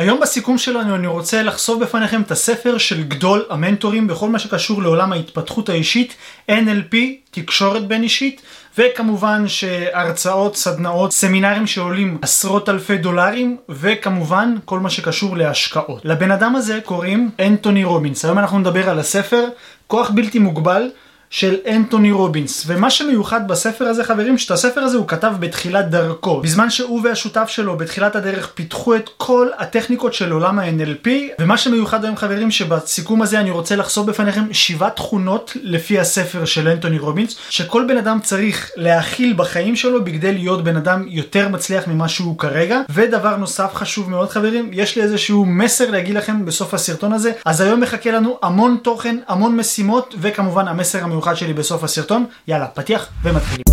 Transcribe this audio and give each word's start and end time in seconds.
היום 0.00 0.20
בסיכום 0.20 0.58
שלנו 0.58 0.94
אני 0.94 1.06
רוצה 1.06 1.42
לחשוף 1.42 1.82
בפניכם 1.82 2.22
את 2.22 2.30
הספר 2.30 2.78
של 2.78 3.02
גדול 3.02 3.44
המנטורים 3.50 4.06
בכל 4.06 4.28
מה 4.28 4.38
שקשור 4.38 4.82
לעולם 4.82 5.12
ההתפתחות 5.12 5.68
האישית, 5.68 6.14
NLP, 6.50 6.96
תקשורת 7.30 7.88
בין 7.88 8.02
אישית, 8.02 8.42
וכמובן 8.78 9.48
שהרצאות, 9.48 10.56
סדנאות, 10.56 11.12
סמינרים 11.12 11.66
שעולים 11.66 12.18
עשרות 12.22 12.68
אלפי 12.68 12.96
דולרים, 12.96 13.56
וכמובן 13.68 14.54
כל 14.64 14.80
מה 14.80 14.90
שקשור 14.90 15.36
להשקעות. 15.36 16.04
לבן 16.04 16.30
אדם 16.30 16.56
הזה 16.56 16.80
קוראים 16.84 17.30
אנטוני 17.40 17.84
רובינס. 17.84 18.24
היום 18.24 18.38
אנחנו 18.38 18.58
נדבר 18.58 18.90
על 18.90 18.98
הספר 18.98 19.44
כוח 19.86 20.10
בלתי 20.10 20.38
מוגבל. 20.38 20.90
של 21.30 21.56
אנטוני 21.70 22.12
רובינס. 22.12 22.64
ומה 22.66 22.90
שמיוחד 22.90 23.48
בספר 23.48 23.84
הזה 23.84 24.04
חברים, 24.04 24.38
שאת 24.38 24.50
הספר 24.50 24.80
הזה 24.80 24.96
הוא 24.96 25.08
כתב 25.08 25.32
בתחילת 25.40 25.90
דרכו. 25.90 26.40
בזמן 26.40 26.70
שהוא 26.70 27.00
והשותף 27.04 27.48
שלו 27.48 27.76
בתחילת 27.76 28.16
הדרך 28.16 28.46
פיתחו 28.54 28.96
את 28.96 29.10
כל 29.16 29.48
הטכניקות 29.58 30.14
של 30.14 30.32
עולם 30.32 30.58
ה-NLP. 30.58 31.08
ומה 31.38 31.58
שמיוחד 31.58 32.04
היום 32.04 32.16
חברים, 32.16 32.50
שבסיכום 32.50 33.22
הזה 33.22 33.40
אני 33.40 33.50
רוצה 33.50 33.76
לחשוף 33.76 34.06
בפניכם 34.06 34.52
שבעה 34.52 34.90
תכונות 34.90 35.56
לפי 35.62 35.98
הספר 36.00 36.44
של 36.44 36.68
אנטוני 36.68 36.98
רובינס, 36.98 37.36
שכל 37.50 37.84
בן 37.88 37.98
אדם 37.98 38.18
צריך 38.22 38.70
להכיל 38.76 39.34
בחיים 39.36 39.76
שלו 39.76 40.04
בכדי 40.04 40.32
להיות 40.32 40.64
בן 40.64 40.76
אדם 40.76 41.04
יותר 41.08 41.48
מצליח 41.48 41.88
ממה 41.88 42.08
שהוא 42.08 42.38
כרגע. 42.38 42.80
ודבר 42.90 43.36
נוסף 43.36 43.70
חשוב 43.74 44.10
מאוד 44.10 44.30
חברים, 44.30 44.70
יש 44.72 44.96
לי 44.96 45.02
איזשהו 45.02 45.44
מסר 45.44 45.90
להגיד 45.90 46.14
לכם 46.14 46.44
בסוף 46.44 46.74
הסרטון 46.74 47.12
הזה. 47.12 47.32
אז 47.44 47.60
היום 47.60 47.80
מחכה 47.80 48.10
לנו 48.10 48.38
המון 48.42 48.76
תוכן, 48.82 49.16
המון 49.28 49.56
משימות, 49.56 50.14
וכמובן 50.20 50.68
המסר. 50.68 51.04
המיוחד 51.16 51.34
שלי 51.34 51.52
בסוף 51.52 51.84
הסרטון. 51.84 52.26
יאללה, 52.48 52.66
פתיח 52.66 53.08
ומתחילים. 53.22 53.64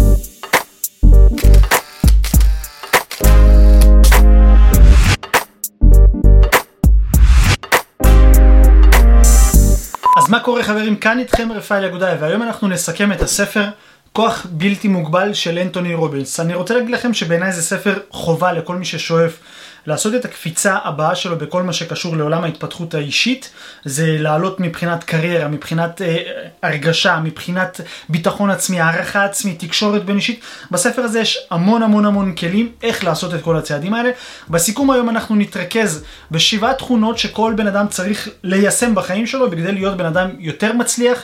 אז 10.17 10.29
מה 10.29 10.39
קורה 10.39 10.63
חברים? 10.63 10.95
כאן 10.95 11.19
איתכם 11.19 11.51
רפאל 11.51 11.85
אגודאי, 11.85 12.15
והיום 12.19 12.41
אנחנו 12.41 12.67
נסכם 12.67 13.11
את 13.11 13.21
הספר 13.21 13.65
כוח 14.13 14.47
בלתי 14.49 14.87
מוגבל 14.87 15.33
של 15.33 15.57
אנטוני 15.57 15.93
רובינס. 15.93 16.39
אני 16.39 16.55
רוצה 16.55 16.73
להגיד 16.73 16.89
לכם 16.89 17.13
שבעיניי 17.13 17.51
זה 17.51 17.61
ספר 17.61 17.99
חובה 18.09 18.53
לכל 18.53 18.75
מי 18.75 18.85
ששואף 18.85 19.37
לעשות 19.85 20.15
את 20.15 20.25
הקפיצה 20.25 20.77
הבאה 20.83 21.15
שלו 21.15 21.37
בכל 21.37 21.63
מה 21.63 21.73
שקשור 21.73 22.17
לעולם 22.17 22.43
ההתפתחות 22.43 22.93
האישית, 22.93 23.49
זה 23.85 24.15
לעלות 24.19 24.59
מבחינת 24.59 25.03
קריירה, 25.03 25.47
מבחינת 25.47 26.01
אה, 26.01 26.17
הרגשה, 26.63 27.19
מבחינת 27.23 27.81
ביטחון 28.09 28.49
עצמי, 28.49 28.79
הערכה 28.79 29.25
עצמית, 29.25 29.59
תקשורת 29.59 30.05
בין 30.05 30.15
אישית. 30.15 30.39
בספר 30.71 31.01
הזה 31.01 31.19
יש 31.19 31.47
המון 31.51 31.83
המון 31.83 32.05
המון 32.05 32.35
כלים 32.35 32.71
איך 32.83 33.03
לעשות 33.03 33.33
את 33.33 33.41
כל 33.41 33.57
הצעדים 33.57 33.93
האלה. 33.93 34.09
בסיכום 34.49 34.91
היום 34.91 35.09
אנחנו 35.09 35.35
נתרכז 35.35 36.03
בשבעה 36.31 36.73
תכונות 36.73 37.17
שכל 37.17 37.53
בן 37.57 37.67
אדם 37.67 37.87
צריך 37.87 38.29
ליישם 38.43 38.95
בחיים 38.95 39.27
שלו 39.27 39.49
בכדי 39.49 39.71
להיות 39.71 39.97
בן 39.97 40.05
אדם 40.05 40.29
יותר 40.39 40.73
מצליח. 40.73 41.23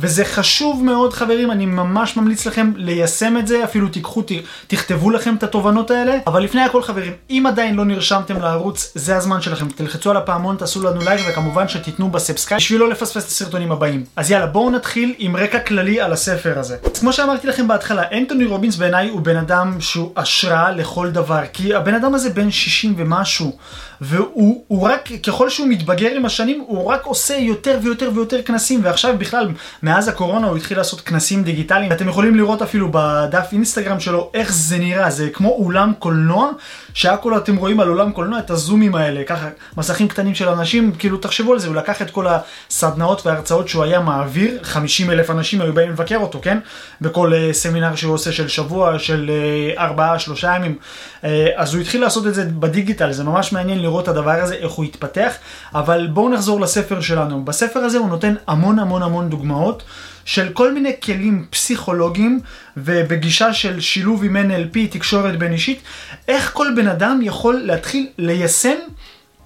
וזה 0.00 0.24
חשוב 0.24 0.84
מאוד 0.84 1.12
חברים, 1.12 1.50
אני 1.50 1.66
ממש 1.66 2.16
ממליץ 2.16 2.46
לכם 2.46 2.72
ליישם 2.76 3.36
את 3.38 3.46
זה, 3.46 3.64
אפילו 3.64 3.88
תיקחו, 3.88 4.22
ת, 4.22 4.32
תכתבו 4.66 5.10
לכם 5.10 5.34
את 5.34 5.42
התובנות 5.42 5.90
האלה. 5.90 6.18
אבל 6.26 6.42
לפני 6.42 6.60
הכל 6.60 6.82
חברים, 6.82 7.12
אם 7.30 7.44
עדיין 7.48 7.74
לא 7.74 7.84
נרשמתם 7.84 8.40
לערוץ, 8.40 8.92
זה 8.94 9.16
הזמן 9.16 9.40
שלכם. 9.40 9.68
תלחצו 9.68 10.10
על 10.10 10.16
הפעמון, 10.16 10.56
תעשו 10.56 10.82
לנו 10.82 11.00
לייק, 11.00 11.20
וכמובן 11.28 11.68
שתיתנו 11.68 12.10
ב 12.10 12.15
subscribe 12.15 12.58
בשביל 12.58 12.80
לא 12.80 12.88
לפספס 12.90 13.24
את 13.24 13.28
הסרטונים 13.28 13.72
הבאים. 13.72 14.04
אז 14.16 14.30
יאללה, 14.30 14.46
בואו 14.46 14.70
נתחיל 14.70 15.14
עם 15.18 15.36
רקע 15.36 15.58
כללי 15.58 16.00
על 16.00 16.12
הספר 16.12 16.58
הזה. 16.58 16.76
אז 16.94 17.00
כמו 17.00 17.12
שאמרתי 17.12 17.46
לכם 17.46 17.68
בהתחלה, 17.68 18.02
אנטוני 18.12 18.44
רובינס 18.44 18.76
בעיניי 18.76 19.08
הוא 19.08 19.20
בן 19.20 19.36
אדם 19.36 19.80
שהוא 19.80 20.12
השראה 20.16 20.72
לכל 20.72 21.10
דבר, 21.10 21.42
כי 21.52 21.74
הבן 21.74 21.94
אדם 21.94 22.14
הזה 22.14 22.30
בן 22.30 22.50
60 22.50 22.94
ומשהו. 22.96 23.56
והוא 24.00 24.82
רק, 24.88 25.08
ככל 25.26 25.50
שהוא 25.50 25.68
מתבגר 25.68 26.16
עם 26.16 26.24
השנים, 26.24 26.64
הוא 26.66 26.84
רק 26.84 27.04
עושה 27.04 27.34
יותר 27.34 27.78
ויותר 27.82 28.10
ויותר 28.14 28.42
כנסים, 28.42 28.80
ועכשיו 28.84 29.18
בכלל, 29.18 29.48
מאז 29.88 30.08
הקורונה 30.08 30.46
הוא 30.46 30.56
התחיל 30.56 30.76
לעשות 30.76 31.00
כנסים 31.00 31.42
דיגיטליים. 31.42 31.92
אתם 31.92 32.08
יכולים 32.08 32.34
לראות 32.34 32.62
אפילו 32.62 32.88
בדף 32.92 33.48
אינסטגרם 33.52 34.00
שלו 34.00 34.30
איך 34.34 34.52
זה 34.52 34.78
נראה, 34.78 35.10
זה 35.10 35.30
כמו 35.30 35.48
אולם 35.48 35.92
קולנוע, 35.98 36.50
שהכל 36.94 37.36
אתם 37.36 37.56
רואים 37.56 37.80
על 37.80 37.88
אולם 37.88 38.12
קולנוע, 38.12 38.38
את 38.38 38.50
הזומים 38.50 38.94
האלה, 38.94 39.24
ככה 39.24 39.48
מסכים 39.76 40.08
קטנים 40.08 40.34
של 40.34 40.48
אנשים, 40.48 40.92
כאילו 40.98 41.18
תחשבו 41.18 41.52
על 41.52 41.58
זה, 41.58 41.68
הוא 41.68 41.76
לקח 41.76 42.02
את 42.02 42.10
כל 42.10 42.26
הסדנאות 42.28 43.26
וההרצאות 43.26 43.68
שהוא 43.68 43.84
היה 43.84 44.00
מעביר, 44.00 44.58
50 44.62 45.10
אלף 45.10 45.30
אנשים 45.30 45.60
היו 45.60 45.72
באים 45.72 45.90
לבקר 45.90 46.16
אותו, 46.16 46.40
כן? 46.42 46.58
בכל 47.00 47.32
uh, 47.32 47.52
סמינר 47.52 47.96
שהוא 47.96 48.14
עושה 48.14 48.32
של 48.32 48.48
שבוע, 48.48 48.98
של 48.98 49.30
uh, 49.76 49.80
ארבעה, 49.80 50.18
שלושה 50.18 50.54
ימים. 50.56 50.78
Uh, 51.22 51.26
אז 51.56 51.74
הוא 51.74 51.80
התחיל 51.80 52.00
לעשות 52.00 52.26
את 52.26 52.34
זה 52.34 52.44
בדיגיטל, 52.44 53.12
זה 53.12 53.24
ממש 53.24 53.52
מעניין 53.52 53.82
לראות 53.82 54.02
את 54.04 54.08
הדבר 54.08 54.30
הזה, 54.30 54.54
איך 54.54 54.72
הוא 54.72 54.84
התפתח, 54.84 55.32
אבל 55.74 56.06
בואו 56.12 56.28
נחזור 56.28 56.60
לספר 56.60 57.00
שלנו. 57.00 57.44
בספר 57.44 57.80
הזה 57.80 57.98
הוא 57.98 58.08
נותן 58.08 58.34
המון 58.46 58.78
המון 58.78 59.02
המון 59.02 59.28
דוגמאות. 59.28 59.82
של 60.28 60.52
כל 60.52 60.72
מיני 60.72 60.92
כלים 61.02 61.46
פסיכולוגיים 61.50 62.40
ובגישה 62.76 63.52
של 63.52 63.80
שילוב 63.80 64.24
עם 64.24 64.36
NLP, 64.36 64.78
תקשורת 64.90 65.38
בין 65.38 65.52
אישית, 65.52 65.82
איך 66.28 66.50
כל 66.52 66.68
בן 66.76 66.88
אדם 66.88 67.20
יכול 67.22 67.62
להתחיל 67.64 68.08
ליישם 68.18 68.76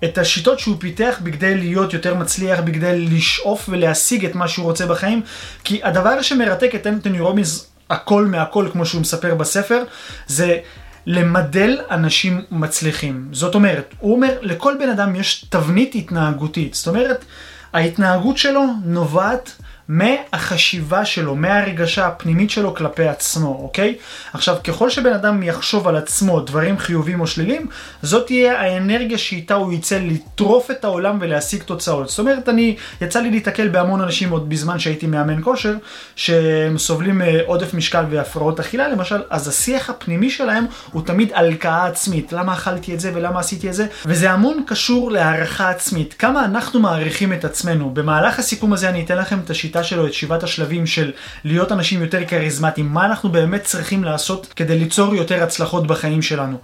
את 0.05 0.19
השיטות 0.19 0.59
שהוא 0.59 0.77
פיתח 0.79 1.21
בכדי 1.23 1.55
להיות 1.55 1.93
יותר 1.93 2.15
מצליח, 2.15 2.61
בכדי 2.61 2.99
לשאוף 2.99 3.69
ולהשיג 3.69 4.25
את 4.25 4.35
מה 4.35 4.49
שהוא 4.49 4.65
רוצה 4.65 4.87
בחיים. 4.87 5.23
כי 5.65 5.81
הדבר 5.83 6.23
שמרתק 6.23 6.75
את 6.75 6.87
אנטוני 6.87 7.21
רובינס 7.21 7.71
הכל 7.91 8.27
מהכל, 8.27 8.69
כמו 8.73 8.87
שהוא 8.87 9.01
מספר 9.01 9.35
בספר, 9.35 9.85
זה 10.27 10.59
למדל 11.07 11.79
אנשים 11.91 12.43
מצליחים. 12.51 13.29
זאת 13.33 13.55
אומרת, 13.55 13.95
הוא 13.99 14.15
אומר, 14.15 14.39
לכל 14.41 14.75
בן 14.79 14.89
אדם 14.89 15.17
יש 15.17 15.47
תבנית 15.49 15.95
התנהגותית. 15.95 16.75
זאת 16.75 16.87
אומרת, 16.87 17.25
ההתנהגות 17.73 18.39
שלו 18.39 18.65
נובעת 18.85 19.53
מהחשיבה 19.89 21.05
שלו, 21.05 21.35
מהרגשה 21.35 22.07
הפנימית 22.07 22.51
שלו 22.51 22.75
כלפי 22.75 23.09
עצמו, 23.09 23.59
אוקיי? 23.63 23.95
עכשיו, 24.33 24.57
ככל 24.65 24.91
שבן 24.91 25.13
אדם 25.13 25.43
יחשוב 25.43 25.89
על 25.89 25.97
עצמו 25.97 26.41
דברים 26.41 26.79
חיוביים 26.79 27.21
או 27.21 27.27
שליליים, 27.27 27.67
זאת 28.03 28.27
תהיה 28.27 28.61
האנרגיה 28.61 29.19
שאיתה 29.19 29.55
הוא 29.55 29.73
יצא 29.73 29.99
לטרוף 29.99 30.71
את 30.71 30.85
העולם 30.85 31.19
ולהשיג 31.21 31.63
תוצאות. 31.63 32.09
זאת 32.09 32.19
אומרת, 32.19 32.49
אני, 32.49 32.77
יצא 33.01 33.21
לי 33.21 33.31
להתקל 33.31 33.69
בהמון 33.69 34.01
אנשים 34.01 34.31
עוד 34.31 34.49
בזמן 34.49 34.79
שהייתי 34.79 35.07
מאמן 35.07 35.43
כושר, 35.43 35.75
שהם 36.17 36.79
סובלים 36.79 37.19
מעודף 37.19 37.75
משקל 37.75 38.05
והפרעות 38.11 38.61
אכילה, 38.61 38.89
למשל, 38.89 39.23
אז 39.31 39.49
השיח 39.49 39.91
הפנימי 39.91 40.31
שלהם 40.31 40.67
הוא 40.93 41.03
תמיד 41.07 41.33
הלקאה 41.35 41.87
עצמית. 41.87 42.33
למה 42.33 42.53
אכלתי 42.53 42.95
את 42.95 43.01
זה 43.01 43.11
ולמה 43.15 43.41
עשיתי 43.41 43.69
את 43.69 43.75
זה? 43.75 43.87
וזה 44.07 44.31
המון 44.31 44.63
קשור 44.67 45.11
להערכה 45.11 45.71
עצמית. 45.71 46.15
כמה 46.19 46.45
אנחנו 46.45 46.81
מעריכים 46.81 47.33
את 47.33 47.45
עצמנו. 47.45 47.91
במהלך 47.91 48.39
הסיכום 48.39 48.73
הזה 48.73 48.89
אני 48.89 49.05
אתן 49.05 49.19
לכם 49.19 49.39
את 49.45 49.51
השיטה 49.51 49.72
שלו, 49.83 50.07
את 50.07 50.13
שבעת 50.15 50.43
השלבים 50.43 50.87
של 50.87 51.13
להיות 51.45 51.73
אנשים 51.73 52.03
יותר 52.03 52.25
כריזמטיים, 52.25 52.89
מה 52.89 53.07
אנחנו 53.07 53.29
באמת 53.29 53.65
צריכים 53.65 54.05
לעשות 54.05 54.53
כדי 54.57 54.79
ליצור 54.79 55.15
יותר 55.15 55.43
הצלחות 55.43 55.87
בחיים 55.87 56.23
שלנו. 56.23 56.59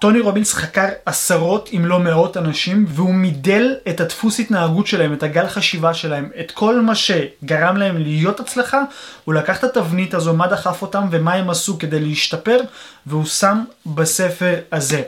טוני 0.00 0.20
רובינס 0.20 0.54
חקר 0.54 0.88
עשרות 1.06 1.68
אם 1.76 1.86
לא 1.86 1.98
מאות 1.98 2.36
אנשים 2.36 2.84
והוא 2.88 3.14
מידל 3.14 3.74
את 3.88 4.00
הדפוס 4.00 4.40
התנהגות 4.40 4.86
שלהם, 4.86 5.12
את 5.12 5.22
הגל 5.22 5.48
חשיבה 5.48 5.94
שלהם, 5.94 6.30
את 6.40 6.50
כל 6.50 6.80
מה 6.80 6.94
שגרם 6.94 7.76
להם 7.76 7.98
להיות 7.98 8.40
הצלחה, 8.40 8.82
הוא 9.24 9.34
לקח 9.34 9.58
את 9.58 9.64
התבנית 9.64 10.14
הזו, 10.14 10.34
מה 10.34 10.46
דחף 10.46 10.82
אותם 10.82 11.08
ומה 11.10 11.34
הם 11.34 11.50
עשו 11.50 11.78
כדי 11.78 12.00
להשתפר 12.00 12.60
והוא 13.06 13.24
שם 13.24 13.64
בספר 13.86 14.54
הזה. 14.72 15.02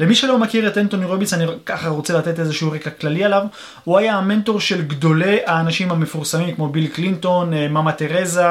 למי 0.00 0.14
שלא 0.14 0.38
מכיר 0.38 0.68
את 0.68 0.78
אנטוני 0.78 1.04
רובינס 1.04 1.34
אני 1.34 1.44
ככה 1.66 1.88
רוצה 1.88 2.18
לתת 2.18 2.38
איזשהו 2.38 2.70
רקע 2.72 2.90
כללי 2.90 3.24
עליו, 3.24 3.42
הוא 3.84 3.98
היה 3.98 4.14
המנטור 4.14 4.60
של 4.60 4.82
גדולי 4.82 5.38
האנשים 5.46 5.90
המפורסמים 5.90 6.54
כמו 6.54 6.68
ביל 6.68 6.86
קלינטון, 6.86 7.54
אה, 7.54 7.68
מאמה 7.68 7.92
תרזה, 7.92 8.46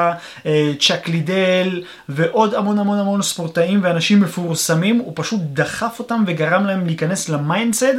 אה, 0.46 0.72
צ'אק 0.80 1.08
לידל 1.08 1.82
ועוד 2.08 2.54
המון 2.54 2.78
המון 2.78 2.98
המון 2.98 3.22
ספורטאים 3.22 3.80
ואנשים 3.82 4.20
מפורסמים, 4.20 4.98
הוא 4.98 5.12
פשוט 5.16 5.40
דחף 5.52 5.87
דחף 5.88 5.98
אותם 5.98 6.24
וגרם 6.26 6.66
להם 6.66 6.86
להיכנס 6.86 7.28
ל 7.28 7.36
mindset 7.36 7.94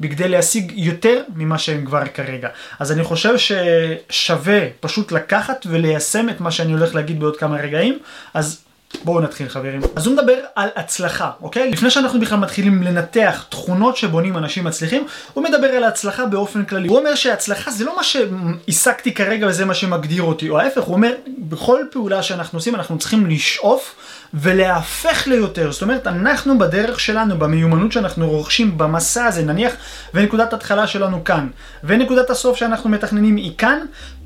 בכדי 0.00 0.28
להשיג 0.28 0.72
יותר 0.76 1.22
ממה 1.34 1.58
שהם 1.58 1.84
כבר 1.86 2.06
כרגע. 2.14 2.48
אז 2.78 2.92
אני 2.92 3.04
חושב 3.04 3.34
ששווה 3.38 4.60
פשוט 4.80 5.12
לקחת 5.12 5.66
וליישם 5.70 6.28
את 6.28 6.40
מה 6.40 6.50
שאני 6.50 6.72
הולך 6.72 6.94
להגיד 6.94 7.20
בעוד 7.20 7.36
כמה 7.36 7.56
רגעים, 7.56 7.98
אז 8.34 8.64
בואו 9.04 9.20
נתחיל 9.20 9.48
חברים. 9.48 9.80
אז 9.96 10.06
הוא 10.06 10.14
מדבר 10.14 10.38
על 10.54 10.68
הצלחה, 10.76 11.30
אוקיי? 11.42 11.70
לפני 11.70 11.90
שאנחנו 11.90 12.20
בכלל 12.20 12.38
מתחילים 12.38 12.82
לנתח 12.82 13.44
תכונות 13.48 13.96
שבונים 13.96 14.36
אנשים 14.36 14.64
מצליחים, 14.64 15.06
הוא 15.34 15.44
מדבר 15.44 15.66
על 15.66 15.84
ההצלחה 15.84 16.26
באופן 16.26 16.64
כללי. 16.64 16.88
הוא 16.88 16.98
אומר 16.98 17.14
שהצלחה 17.14 17.70
זה 17.70 17.84
לא 17.84 17.96
מה 17.96 18.02
שהשגתי 18.02 19.14
כרגע 19.14 19.46
וזה 19.46 19.64
מה 19.64 19.74
שמגדיר 19.74 20.22
אותי, 20.22 20.48
או 20.48 20.58
ההפך, 20.58 20.82
הוא 20.82 20.94
אומר, 20.94 21.12
בכל 21.38 21.80
פעולה 21.90 22.22
שאנחנו 22.22 22.58
עושים 22.58 22.74
אנחנו 22.74 22.98
צריכים 22.98 23.26
לשאוף 23.26 23.94
ולהפך 24.34 25.26
ליותר. 25.26 25.72
זאת 25.72 25.82
אומרת, 25.82 26.06
אנחנו 26.06 26.58
בדרך 26.58 27.00
שלנו, 27.00 27.38
במיומנות 27.38 27.92
שאנחנו 27.92 28.30
רוכשים 28.30 28.78
במסע 28.78 29.24
הזה, 29.24 29.42
נניח, 29.42 29.72
ונקודת 30.14 30.52
התחלה 30.52 30.86
שלנו 30.86 31.24
כאן, 31.24 31.48
ונקודת 31.84 32.30
הסוף 32.30 32.56
שאנחנו 32.56 32.90
מתכננים 32.90 33.36
היא 33.36 33.52
כאן, 33.58 33.78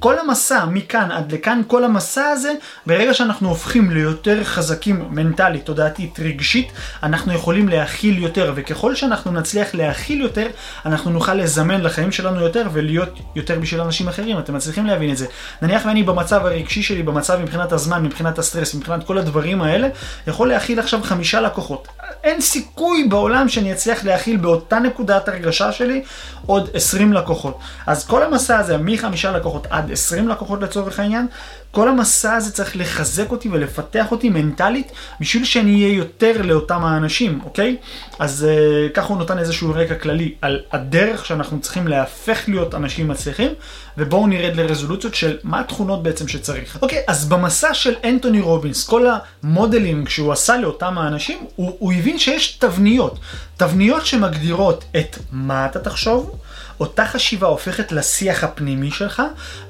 כל 0.02 0.18
המסע 0.18 0.64
מכאן 0.64 1.10
עד 1.10 1.32
לכאן, 1.32 1.60
כל 1.66 1.84
המסע 1.84 2.28
הזה, 2.28 2.52
ברגע 2.86 3.14
שאנחנו 3.14 3.48
הופכים 3.48 3.90
ליותר 3.90 4.44
חזקים 4.44 5.04
מנטלית, 5.10 5.64
תודעתית, 5.64 6.20
רגשית, 6.20 6.72
אנחנו 7.02 7.32
יכולים 7.32 7.68
להכיל 7.68 8.18
יותר, 8.18 8.52
וככל 8.54 8.94
שאנחנו 8.94 9.32
נצליח 9.32 9.74
להכיל 9.74 10.20
יותר, 10.20 10.46
אנחנו 10.86 11.10
נוכל 11.10 11.34
לזמן 11.34 11.80
לחיים 11.80 12.12
שלנו 12.12 12.40
יותר 12.40 12.66
ולהיות 12.72 13.18
יותר 13.36 13.58
בשביל 13.58 13.80
אנשים 13.80 14.08
אחרים, 14.08 14.38
אתם 14.38 14.54
מצליחים 14.54 14.86
להבין 14.86 15.10
את 15.10 15.16
זה. 15.16 15.26
נניח 15.62 15.82
ואני 15.86 16.02
במצב 16.02 16.46
הרגשי 16.46 16.82
שלי, 16.82 17.02
במצב 17.02 17.38
מבחינת 17.42 17.72
הזמן, 17.72 18.02
מבחינת 18.02 18.38
הסטרס, 18.38 18.74
מבחינת 18.74 19.04
כל 19.06 19.18
הדברים 19.18 19.62
האלה, 19.62 19.88
יכול 20.26 20.48
להכיל 20.48 20.78
עכשיו 20.78 21.02
חמישה 21.02 21.40
לקוחות. 21.40 21.88
אין 22.24 22.40
סיכוי 22.40 23.04
בעולם 23.08 23.48
שאני 23.48 23.72
אצליח 23.72 24.04
להכיל 24.04 24.36
באותה 24.36 24.78
נקודת 24.78 25.28
הרגשה 25.28 25.72
שלי 25.72 26.02
עוד 26.46 26.70
20 26.74 27.12
לקוחות. 27.12 27.58
אז 27.86 28.06
כל 28.06 28.22
המסע 28.22 28.58
הזה, 28.58 28.76
מחמישה 28.76 29.32
לקוחות 29.32 29.66
עד 29.70 29.91
20 29.92 30.28
לקוחות 30.28 30.62
לצורך 30.62 30.98
העניין, 30.98 31.26
כל 31.70 31.88
המסע 31.88 32.34
הזה 32.34 32.52
צריך 32.52 32.76
לחזק 32.76 33.30
אותי 33.30 33.48
ולפתח 33.48 34.06
אותי 34.10 34.28
מנטלית 34.28 34.92
בשביל 35.20 35.44
שאני 35.44 35.74
אהיה 35.74 35.94
יותר 35.94 36.42
לאותם 36.42 36.84
האנשים, 36.84 37.40
אוקיי? 37.44 37.76
אז 38.18 38.46
uh, 38.48 38.92
ככה 38.94 39.08
הוא 39.08 39.18
נותן 39.18 39.38
איזשהו 39.38 39.72
רקע 39.74 39.94
כללי 39.94 40.34
על 40.40 40.60
הדרך 40.72 41.26
שאנחנו 41.26 41.60
צריכים 41.60 41.88
להפך 41.88 42.44
להיות 42.48 42.74
אנשים 42.74 43.08
מצליחים, 43.08 43.50
ובואו 43.98 44.26
נרד 44.26 44.56
לרזולוציות 44.56 45.14
של 45.14 45.38
מה 45.42 45.60
התכונות 45.60 46.02
בעצם 46.02 46.28
שצריך. 46.28 46.78
אוקיי, 46.82 47.02
אז 47.08 47.28
במסע 47.28 47.74
של 47.74 47.94
אנטוני 48.04 48.40
רובינס, 48.40 48.84
כל 48.84 49.06
המודלינג 49.42 50.08
שהוא 50.08 50.32
עשה 50.32 50.56
לאותם 50.56 50.98
האנשים, 50.98 51.38
הוא, 51.56 51.76
הוא 51.78 51.92
הבין 51.92 52.18
שיש 52.18 52.56
תבניות. 52.56 53.18
תבניות 53.56 54.06
שמגדירות 54.06 54.84
את 54.96 55.18
מה 55.32 55.66
אתה 55.66 55.78
תחשוב, 55.78 56.36
אותה 56.82 57.06
חשיבה 57.06 57.46
הופכת 57.46 57.92
לשיח 57.92 58.44
הפנימי 58.44 58.90
שלך, 58.90 59.22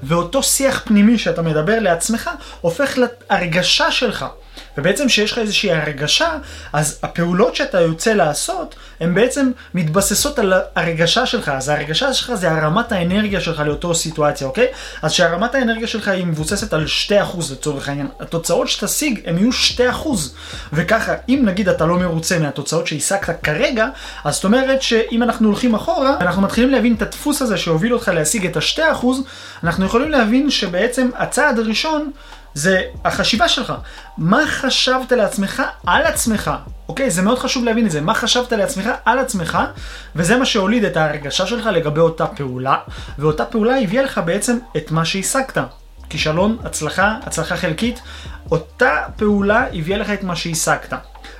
ואותו 0.03 0.43
שיח 0.43 0.83
פנימי 0.85 1.19
שאתה 1.19 1.43
מדבר 1.43 1.79
לעצמך, 1.79 2.31
הופך 2.61 2.99
להרגשה 3.31 3.91
שלך. 3.91 4.27
ובעצם 4.79 5.07
כשיש 5.07 5.33
לך 5.33 5.39
איזושהי 5.39 5.73
הרגשה, 5.73 6.31
אז 6.73 6.99
הפעולות 7.03 7.57
שאתה 7.57 7.81
יוצא 7.81 8.13
לעשות, 8.13 8.75
הן 9.01 9.15
בעצם 9.15 9.51
מתבססות 9.75 10.39
על 10.39 10.53
הרגשה 10.77 11.27
שלך. 11.27 11.49
אז 11.49 11.69
הרגשה 11.69 12.15
שלך 12.15 12.35
זה 12.35 12.51
הרמת 12.51 12.93
האנרגיה 12.93 13.41
שלך 13.41 13.61
לאותו 13.61 13.95
סיטואציה, 13.95 14.47
אוקיי? 14.47 14.67
אז 15.03 15.13
שהרמת 15.13 15.55
האנרגיה 15.55 15.87
שלך 15.87 16.09
היא 16.09 16.27
מבוססת 16.27 16.73
על 16.73 16.85
2% 17.09 17.13
לצורך 17.53 17.89
העניין. 17.89 18.09
התוצאות 18.21 18.69
שתשיג 18.69 19.21
הן 19.27 19.39
יהיו 19.39 19.51
2%. 19.95 20.09
וככה, 20.73 21.15
אם 21.29 21.43
נגיד 21.45 21.69
אתה 21.69 21.87
לא 21.87 21.97
מרוצה 21.97 22.39
מהתוצאות 22.39 22.87
שהשגת 22.87 23.43
כרגע, 23.43 23.87
אז 24.25 24.35
זאת 24.35 24.45
אומרת 24.45 24.83
שאם 24.83 25.23
אנחנו 25.23 25.49
הולכים 25.49 25.75
אחורה, 25.75 26.17
אנחנו 26.21 26.43
מתחילים 26.43 26.71
להבין 26.71 26.95
את 26.95 27.03
הדפוס 27.03 27.43
הזה 27.43 27.57
שהוביל 27.57 27.95
אותך 27.95 28.09
להשיג 28.09 28.47
את 28.47 28.57
ה-2%, 28.57 29.07
אנחנו 29.65 29.87
יכולים 29.87 30.11
להבין 30.11 30.51
שבעצם 30.51 31.11
הצעד 31.15 31.59
הראשון 31.59 32.11
זה 32.55 32.83
החשיבה 33.05 33.49
שלך. 33.49 33.73
מה 34.19 34.47
חשבת 34.47 35.13
לעצמך 35.13 35.63
על 35.87 36.03
עצמך? 36.03 36.51
אוקיי? 36.89 37.11
זה 37.11 37.23
מאוד 37.23 37.39
חשוב 37.39 37.65
להבין 37.65 37.87
את 37.87 37.91
זה. 37.91 38.01
מה 38.01 38.15
חשבת 38.15 38.53
לעצמך 38.53 38.89
על 39.05 39.19
עצמך, 39.19 39.59
וזה 40.17 40.37
מה 40.37 40.45
שהוליד 40.45 40.85
את 40.85 40.97
ההרגשה 40.97 41.47
שלך 41.47 41.67
לגבי 41.67 42.01
אותה 42.01 42.27
פעולה, 42.27 42.77
ואותה 43.19 43.45
פעולה 43.45 43.81
הביאה 43.81 44.03
לך 44.03 44.21
בעצם 44.25 44.59
את 44.77 44.91
מה 44.91 45.05
שהשגת. 45.05 45.59
כישלון, 46.09 46.57
הצלחה, 46.65 47.17
הצלחה 47.23 47.57
חלקית, 47.57 48.01
אותה 48.51 48.97
פעולה 49.17 49.67
הביאה 49.73 49.99
לך 49.99 50.11
את 50.11 50.23
מה 50.23 50.37
שהשגת. 50.37 50.93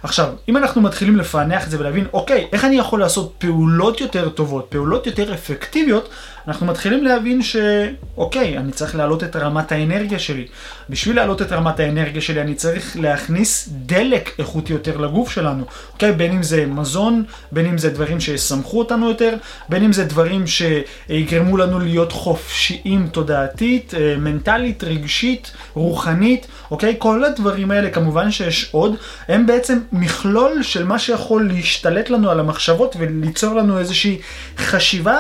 עכשיו, 0.03 0.29
אם 0.49 0.57
אנחנו 0.57 0.81
מתחילים 0.81 1.17
לפענח 1.17 1.65
את 1.65 1.71
זה 1.71 1.81
ולהבין, 1.81 2.07
אוקיי, 2.13 2.49
איך 2.53 2.65
אני 2.65 2.77
יכול 2.77 3.01
לעשות 3.01 3.35
פעולות 3.39 4.01
יותר 4.01 4.29
טובות, 4.29 4.67
פעולות 4.69 5.07
יותר 5.07 5.35
אפקטיביות, 5.35 6.09
אנחנו 6.49 6.67
מתחילים 6.67 7.05
להבין 7.05 7.41
שאוקיי, 7.43 8.59
אני 8.59 8.73
צריך 8.73 8.97
להעלות 8.97 9.25
את 9.25 9.37
רמת 9.37 9.73
האנרגיה 9.73 10.19
שלי. 10.19 10.47
בשביל 10.91 11.17
להעלות 11.17 11.43
את 11.43 11.53
רמת 11.53 11.81
האנרגיה 11.81 12.21
שלי 12.21 12.41
אני 12.41 12.55
צריך 12.55 12.97
להכניס 13.01 13.69
דלק 13.73 14.31
איכותי 14.39 14.73
יותר 14.73 14.97
לגוף 14.97 15.31
שלנו. 15.31 15.65
אוקיי, 15.93 16.13
בין 16.13 16.33
אם 16.33 16.43
זה 16.43 16.67
מזון, 16.67 17.25
בין 17.53 17.67
אם 17.67 17.79
זה 17.79 17.91
דברים 17.91 18.21
שיסמכו 18.21 18.79
אותנו 18.79 19.09
יותר, 19.09 19.37
בין 19.69 19.85
אם 19.85 19.93
זה 19.93 20.05
דברים 20.05 20.45
שיגרמו 20.47 21.57
לנו 21.57 21.81
להיות 21.81 22.13
חופשיים 22.13 23.09
תודעתית, 23.13 23.95
אה, 23.95 24.15
מנטלית, 24.19 24.85
רגשית, 24.85 25.53
רוחנית, 25.75 26.47
אוקיי? 26.71 26.95
כל 26.99 27.25
הדברים 27.25 27.71
האלה, 27.71 27.91
כמובן 27.91 28.31
שיש 28.31 28.69
עוד, 28.73 28.95
הם 29.29 29.47
בעצם 29.47 29.79
מכלול 29.93 30.63
של 30.63 30.85
מה 30.85 30.99
שיכול 30.99 31.49
להשתלט 31.53 32.11
לנו 32.11 32.31
על 32.31 32.41
המחשבות 32.41 32.97
וליצור 32.99 33.55
לנו 33.55 33.79
איזושהי 33.79 34.19
חשיבה 34.57 35.19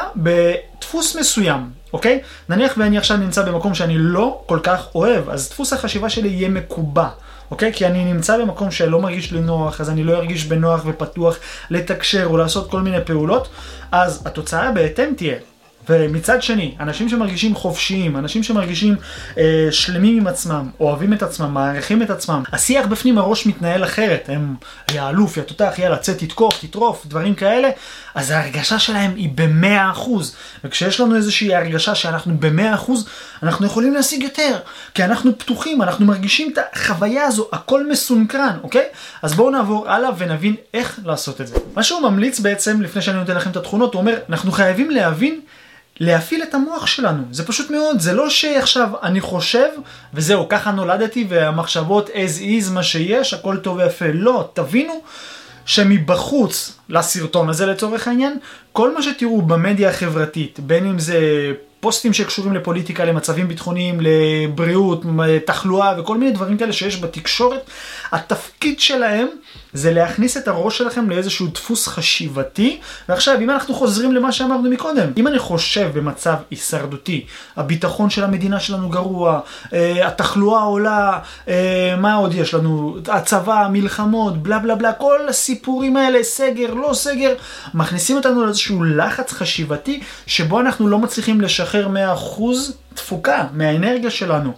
בדפוס 0.82 1.16
מסוים, 1.16 1.70
אוקיי? 1.92 2.20
נניח 2.48 2.74
ואני 2.76 2.98
עכשיו 2.98 3.16
נמצא 3.16 3.42
במקום 3.42 3.74
שאני 3.74 3.98
לא 3.98 4.42
כל 4.46 4.58
כך 4.62 4.94
אוהב, 4.94 5.30
אז 5.30 5.48
דפוס 5.48 5.72
החשיבה 5.72 6.08
שלי 6.08 6.28
יהיה 6.28 6.48
מקובע. 6.48 7.08
אוקיי? 7.50 7.72
כי 7.72 7.86
אני 7.86 8.04
נמצא 8.04 8.38
במקום 8.38 8.70
שלא 8.70 9.00
מרגיש 9.00 9.32
לי 9.32 9.40
נוח, 9.40 9.80
אז 9.80 9.90
אני 9.90 10.04
לא 10.04 10.16
ארגיש 10.16 10.44
בנוח 10.44 10.82
ופתוח 10.86 11.38
לתקשר 11.70 12.26
או 12.26 12.36
לעשות 12.36 12.70
כל 12.70 12.80
מיני 12.80 13.04
פעולות, 13.04 13.48
אז 13.92 14.22
התוצאה 14.26 14.72
בהתאם 14.72 15.14
תהיה 15.16 15.36
ומצד 15.88 16.42
שני, 16.42 16.74
אנשים 16.80 17.08
שמרגישים 17.08 17.54
חופשיים, 17.54 18.16
אנשים 18.16 18.42
שמרגישים 18.42 18.96
אה, 19.38 19.68
שלמים 19.70 20.18
עם 20.18 20.26
עצמם, 20.26 20.70
אוהבים 20.80 21.12
את 21.12 21.22
עצמם, 21.22 21.54
מעריכים 21.54 22.02
את 22.02 22.10
עצמם, 22.10 22.42
השיח 22.52 22.86
בפנים 22.86 23.18
הראש 23.18 23.46
מתנהל 23.46 23.84
אחרת, 23.84 24.28
הם, 24.28 24.54
יא 24.92 25.02
אלוף, 25.08 25.36
יא 25.36 25.42
תותח, 25.42 25.74
יאללה, 25.78 25.96
צא, 25.96 26.12
תתקוף, 26.12 26.60
תטרוף, 26.60 27.06
דברים 27.06 27.34
כאלה, 27.34 27.68
אז 28.14 28.30
ההרגשה 28.30 28.78
שלהם 28.78 29.14
היא 29.16 29.30
במאה 29.34 29.90
אחוז. 29.90 30.36
וכשיש 30.64 31.00
לנו 31.00 31.16
איזושהי 31.16 31.54
הרגשה 31.54 31.94
שאנחנו 31.94 32.36
במאה 32.38 32.74
אחוז, 32.74 33.08
אנחנו 33.42 33.66
יכולים 33.66 33.94
להשיג 33.94 34.22
יותר, 34.22 34.58
כי 34.94 35.04
אנחנו 35.04 35.38
פתוחים, 35.38 35.82
אנחנו 35.82 36.06
מרגישים 36.06 36.52
את 36.52 36.58
החוויה 36.72 37.24
הזו, 37.24 37.48
הכל 37.52 37.88
מסונכרן, 37.90 38.56
אוקיי? 38.62 38.84
אז 39.22 39.34
בואו 39.34 39.50
נעבור 39.50 39.90
הלאה 39.90 40.10
ונבין 40.18 40.54
איך 40.74 41.00
לעשות 41.04 41.40
את 41.40 41.46
זה. 41.46 41.56
מה 41.74 41.82
שהוא 41.82 42.00
ממליץ 42.00 42.40
בעצם, 42.40 42.82
לפני 42.82 43.02
שאני 43.02 43.18
נותן 43.18 43.36
לכם 43.36 43.50
את 43.50 43.56
התכונות, 43.56 43.94
הוא 43.94 44.00
אומר, 44.00 44.18
אנחנו 44.28 44.52
חייבים 44.52 44.90
להבין 44.90 45.40
להפעיל 46.00 46.42
את 46.42 46.54
המוח 46.54 46.86
שלנו, 46.86 47.22
זה 47.30 47.46
פשוט 47.46 47.70
מאוד, 47.70 48.00
זה 48.00 48.12
לא 48.12 48.30
שעכשיו 48.30 48.88
אני 49.02 49.20
חושב 49.20 49.68
וזהו, 50.14 50.48
ככה 50.48 50.70
נולדתי 50.70 51.26
והמחשבות 51.28 52.08
as 52.08 52.40
is 52.40 52.70
מה 52.70 52.82
שיש, 52.82 53.34
הכל 53.34 53.56
טוב 53.56 53.76
ויפה, 53.76 54.06
לא, 54.12 54.50
תבינו 54.52 55.00
שמבחוץ 55.66 56.78
לסרטון 56.88 57.48
הזה 57.48 57.66
לצורך 57.66 58.08
העניין, 58.08 58.38
כל 58.72 58.94
מה 58.94 59.02
שתראו 59.02 59.42
במדיה 59.42 59.88
החברתית, 59.88 60.60
בין 60.60 60.86
אם 60.86 60.98
זה 60.98 61.18
פוסטים 61.82 62.12
שקשורים 62.12 62.52
לפוליטיקה, 62.52 63.04
למצבים 63.04 63.48
ביטחוניים, 63.48 63.98
לבריאות, 64.00 65.02
תחלואה 65.46 66.00
וכל 66.00 66.18
מיני 66.18 66.32
דברים 66.32 66.58
כאלה 66.58 66.72
שיש 66.72 67.00
בתקשורת, 67.00 67.70
התפקיד 68.12 68.80
שלהם 68.80 69.26
זה 69.72 69.92
להכניס 69.92 70.36
את 70.36 70.48
הראש 70.48 70.78
שלכם 70.78 71.10
לאיזשהו 71.10 71.46
דפוס 71.46 71.88
חשיבתי. 71.88 72.80
ועכשיו, 73.08 73.40
אם 73.40 73.50
אנחנו 73.50 73.74
חוזרים 73.74 74.12
למה 74.12 74.32
שאמרנו 74.32 74.70
מקודם, 74.70 75.12
אם 75.16 75.26
אני 75.26 75.38
חושב 75.38 75.90
במצב 75.94 76.34
הישרדותי, 76.50 77.26
הביטחון 77.56 78.10
של 78.10 78.24
המדינה 78.24 78.60
שלנו 78.60 78.88
גרוע, 78.88 79.40
אה, 79.72 80.08
התחלואה 80.08 80.62
עולה, 80.62 81.18
אה, 81.48 81.94
מה 81.98 82.14
עוד 82.14 82.34
יש 82.34 82.54
לנו? 82.54 82.96
הצבא, 83.08 83.68
מלחמות, 83.72 84.42
בלה 84.42 84.58
בלה 84.58 84.74
בלה, 84.74 84.92
כל 84.92 85.28
הסיפורים 85.28 85.96
האלה, 85.96 86.22
סגר, 86.22 86.74
לא 86.74 86.94
סגר, 86.94 87.34
מכניסים 87.74 88.16
אותנו 88.16 88.44
לאיזשהו 88.44 88.84
לחץ 88.84 89.32
חשיבתי, 89.32 90.00
שבו 90.26 90.60
אנחנו 90.60 90.88
לא 90.88 90.98
מצליחים 90.98 91.40
לשחרר 91.40 91.71
100% 91.74 92.42
תפוקה 92.94 93.46
מהאנרגיה 93.52 94.10
שלנו. 94.10 94.52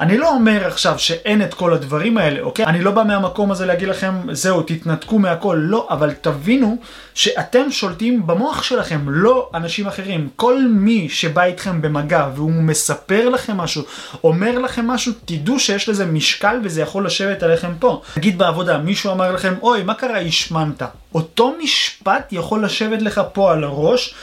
אני 0.00 0.18
לא 0.18 0.34
אומר 0.34 0.66
עכשיו 0.66 0.98
שאין 0.98 1.42
את 1.42 1.54
כל 1.54 1.72
הדברים 1.74 2.18
האלה, 2.18 2.40
אוקיי? 2.40 2.64
אני 2.64 2.80
לא 2.80 2.90
בא 2.90 3.02
מהמקום 3.02 3.50
הזה 3.50 3.66
להגיד 3.66 3.88
לכם, 3.88 4.14
זהו, 4.32 4.62
תתנתקו 4.62 5.18
מהכל, 5.18 5.58
לא, 5.60 5.86
אבל 5.90 6.12
תבינו 6.20 6.76
שאתם 7.14 7.70
שולטים 7.70 8.26
במוח 8.26 8.62
שלכם, 8.62 9.00
לא 9.06 9.50
אנשים 9.54 9.86
אחרים. 9.86 10.28
כל 10.36 10.60
מי 10.70 11.08
שבא 11.08 11.42
איתכם 11.42 11.82
במגע 11.82 12.28
והוא 12.34 12.52
מספר 12.52 13.28
לכם 13.28 13.56
משהו, 13.56 13.82
אומר 14.24 14.58
לכם 14.58 14.86
משהו, 14.86 15.12
תדעו 15.24 15.58
שיש 15.58 15.88
לזה 15.88 16.06
משקל 16.06 16.60
וזה 16.64 16.82
יכול 16.82 17.06
לשבת 17.06 17.42
עליכם 17.42 17.72
פה. 17.78 18.02
נגיד 18.16 18.38
בעבודה, 18.38 18.78
מישהו 18.78 19.12
אמר 19.12 19.32
לכם, 19.32 19.54
אוי, 19.62 19.82
מה 19.82 19.94
קרה, 19.94 20.18
השמנת? 20.18 20.82
אותו 21.14 21.54
משפט 21.62 22.28
יכול 22.32 22.64
לשבת 22.64 23.02
לך 23.02 23.20
פה 23.32 23.52
על 23.52 23.64
הראש 23.64 24.14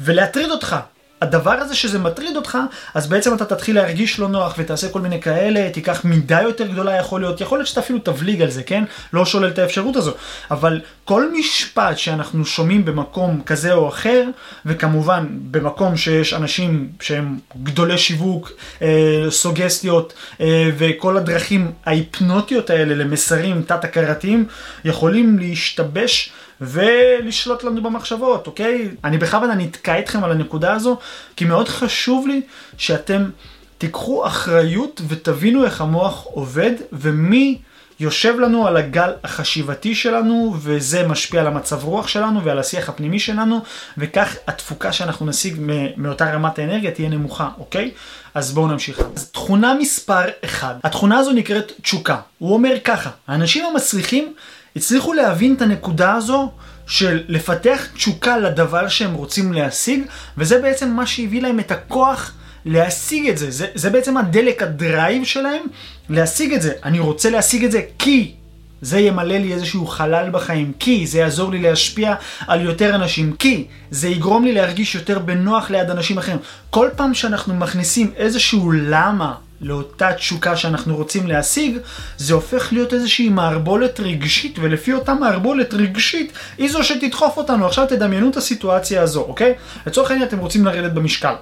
ולהטריד 0.00 0.50
אותך. 0.50 0.76
הדבר 1.24 1.50
הזה 1.52 1.74
שזה 1.74 1.98
מטריד 1.98 2.36
אותך, 2.36 2.58
אז 2.94 3.06
בעצם 3.06 3.34
אתה 3.34 3.44
תתחיל 3.44 3.76
להרגיש 3.76 4.18
לא 4.18 4.28
נוח 4.28 4.54
ותעשה 4.58 4.88
כל 4.88 5.00
מיני 5.00 5.20
כאלה, 5.20 5.70
תיקח 5.70 6.04
מידה 6.04 6.42
יותר 6.42 6.66
גדולה 6.66 6.96
יכול 6.96 7.20
להיות, 7.20 7.40
יכול 7.40 7.58
להיות 7.58 7.68
שאתה 7.68 7.80
אפילו 7.80 7.98
תבליג 7.98 8.42
על 8.42 8.50
זה, 8.50 8.62
כן? 8.62 8.84
לא 9.12 9.24
שולל 9.24 9.48
את 9.48 9.58
האפשרות 9.58 9.96
הזו. 9.96 10.12
אבל 10.50 10.80
כל 11.04 11.32
משפט 11.32 11.98
שאנחנו 11.98 12.44
שומעים 12.44 12.84
במקום 12.84 13.42
כזה 13.46 13.72
או 13.72 13.88
אחר, 13.88 14.24
וכמובן 14.66 15.26
במקום 15.50 15.96
שיש 15.96 16.34
אנשים 16.34 16.88
שהם 17.00 17.38
גדולי 17.62 17.98
שיווק, 17.98 18.52
אה, 18.82 19.26
סוגסטיות 19.30 20.12
אה, 20.40 20.70
וכל 20.78 21.16
הדרכים 21.16 21.72
ההיפנוטיות 21.86 22.70
האלה 22.70 22.94
למסרים 22.94 23.62
תת-הכרתיים, 23.62 24.46
יכולים 24.84 25.38
להשתבש. 25.38 26.32
ולשלוט 26.60 27.64
לנו 27.64 27.82
במחשבות, 27.82 28.46
אוקיי? 28.46 28.88
אני 29.04 29.18
בכוונה 29.18 29.54
נתקע 29.54 29.96
איתכם 29.96 30.24
על 30.24 30.30
הנקודה 30.30 30.72
הזו, 30.72 30.98
כי 31.36 31.44
מאוד 31.44 31.68
חשוב 31.68 32.26
לי 32.26 32.40
שאתם 32.78 33.30
תיקחו 33.78 34.26
אחריות 34.26 35.00
ותבינו 35.08 35.64
איך 35.64 35.80
המוח 35.80 36.24
עובד 36.24 36.72
ומי 36.92 37.58
יושב 38.00 38.38
לנו 38.40 38.66
על 38.66 38.76
הגל 38.76 39.12
החשיבתי 39.24 39.94
שלנו, 39.94 40.54
וזה 40.58 41.08
משפיע 41.08 41.40
על 41.40 41.46
המצב 41.46 41.84
רוח 41.84 42.08
שלנו 42.08 42.44
ועל 42.44 42.58
השיח 42.58 42.88
הפנימי 42.88 43.18
שלנו, 43.18 43.60
וכך 43.98 44.36
התפוקה 44.46 44.92
שאנחנו 44.92 45.26
נשיג 45.26 45.56
מאותה 45.96 46.34
רמת 46.34 46.58
האנרגיה 46.58 46.90
תהיה 46.90 47.08
נמוכה, 47.08 47.48
אוקיי? 47.58 47.90
אז 48.34 48.52
בואו 48.52 48.66
נמשיך. 48.66 49.00
אז 49.16 49.30
תכונה 49.30 49.74
מספר 49.74 50.22
1, 50.44 50.76
התכונה 50.84 51.18
הזו 51.18 51.32
נקראת 51.32 51.72
תשוקה. 51.82 52.16
הוא 52.38 52.54
אומר 52.54 52.74
ככה, 52.84 53.10
האנשים 53.28 53.64
המצליחים 53.66 54.34
הצליחו 54.76 55.12
להבין 55.12 55.54
את 55.54 55.62
הנקודה 55.62 56.14
הזו 56.14 56.50
של 56.86 57.22
לפתח 57.28 57.86
תשוקה 57.94 58.38
לדבר 58.38 58.88
שהם 58.88 59.14
רוצים 59.14 59.52
להשיג, 59.52 60.02
וזה 60.38 60.58
בעצם 60.58 60.90
מה 60.90 61.06
שהביא 61.06 61.42
להם 61.42 61.60
את 61.60 61.70
הכוח 61.70 62.32
להשיג 62.64 63.28
את 63.28 63.38
זה. 63.38 63.50
זה, 63.50 63.66
זה 63.74 63.90
בעצם 63.90 64.16
הדלק, 64.16 64.62
הדרייב 64.62 65.24
שלהם 65.24 65.62
להשיג 66.08 66.52
את 66.52 66.62
זה. 66.62 66.72
אני 66.84 66.98
רוצה 66.98 67.30
להשיג 67.30 67.64
את 67.64 67.72
זה 67.72 67.80
כי 67.98 68.32
זה 68.80 69.00
ימלא 69.00 69.36
לי 69.36 69.52
איזשהו 69.52 69.86
חלל 69.86 70.30
בחיים, 70.30 70.72
כי 70.78 71.06
זה 71.06 71.18
יעזור 71.18 71.50
לי 71.50 71.58
להשפיע 71.58 72.14
על 72.46 72.60
יותר 72.60 72.94
אנשים, 72.94 73.32
כי 73.38 73.66
זה 73.90 74.08
יגרום 74.08 74.44
לי 74.44 74.52
להרגיש 74.52 74.94
יותר 74.94 75.18
בנוח 75.18 75.70
ליד 75.70 75.90
אנשים 75.90 76.18
אחרים. 76.18 76.38
כל 76.70 76.88
פעם 76.96 77.14
שאנחנו 77.14 77.54
מכניסים 77.54 78.10
איזשהו 78.16 78.72
למה 78.72 79.34
לאותה 79.64 80.12
תשוקה 80.12 80.56
שאנחנו 80.56 80.96
רוצים 80.96 81.26
להשיג, 81.26 81.78
זה 82.16 82.34
הופך 82.34 82.72
להיות 82.72 82.92
איזושהי 82.92 83.28
מערבולת 83.28 84.00
רגשית, 84.00 84.58
ולפי 84.62 84.92
אותה 84.92 85.14
מערבולת 85.14 85.74
רגשית, 85.74 86.32
היא 86.58 86.70
זו 86.70 86.84
שתדחוף 86.84 87.36
אותנו. 87.36 87.66
עכשיו 87.66 87.86
תדמיינו 87.88 88.30
את 88.30 88.36
הסיטואציה 88.36 89.02
הזו, 89.02 89.20
אוקיי? 89.20 89.54
לצורך 89.86 90.10
העניין 90.10 90.28
אתם 90.28 90.38
רוצים 90.38 90.64
לרדת 90.64 90.92
במשקל. 90.92 91.34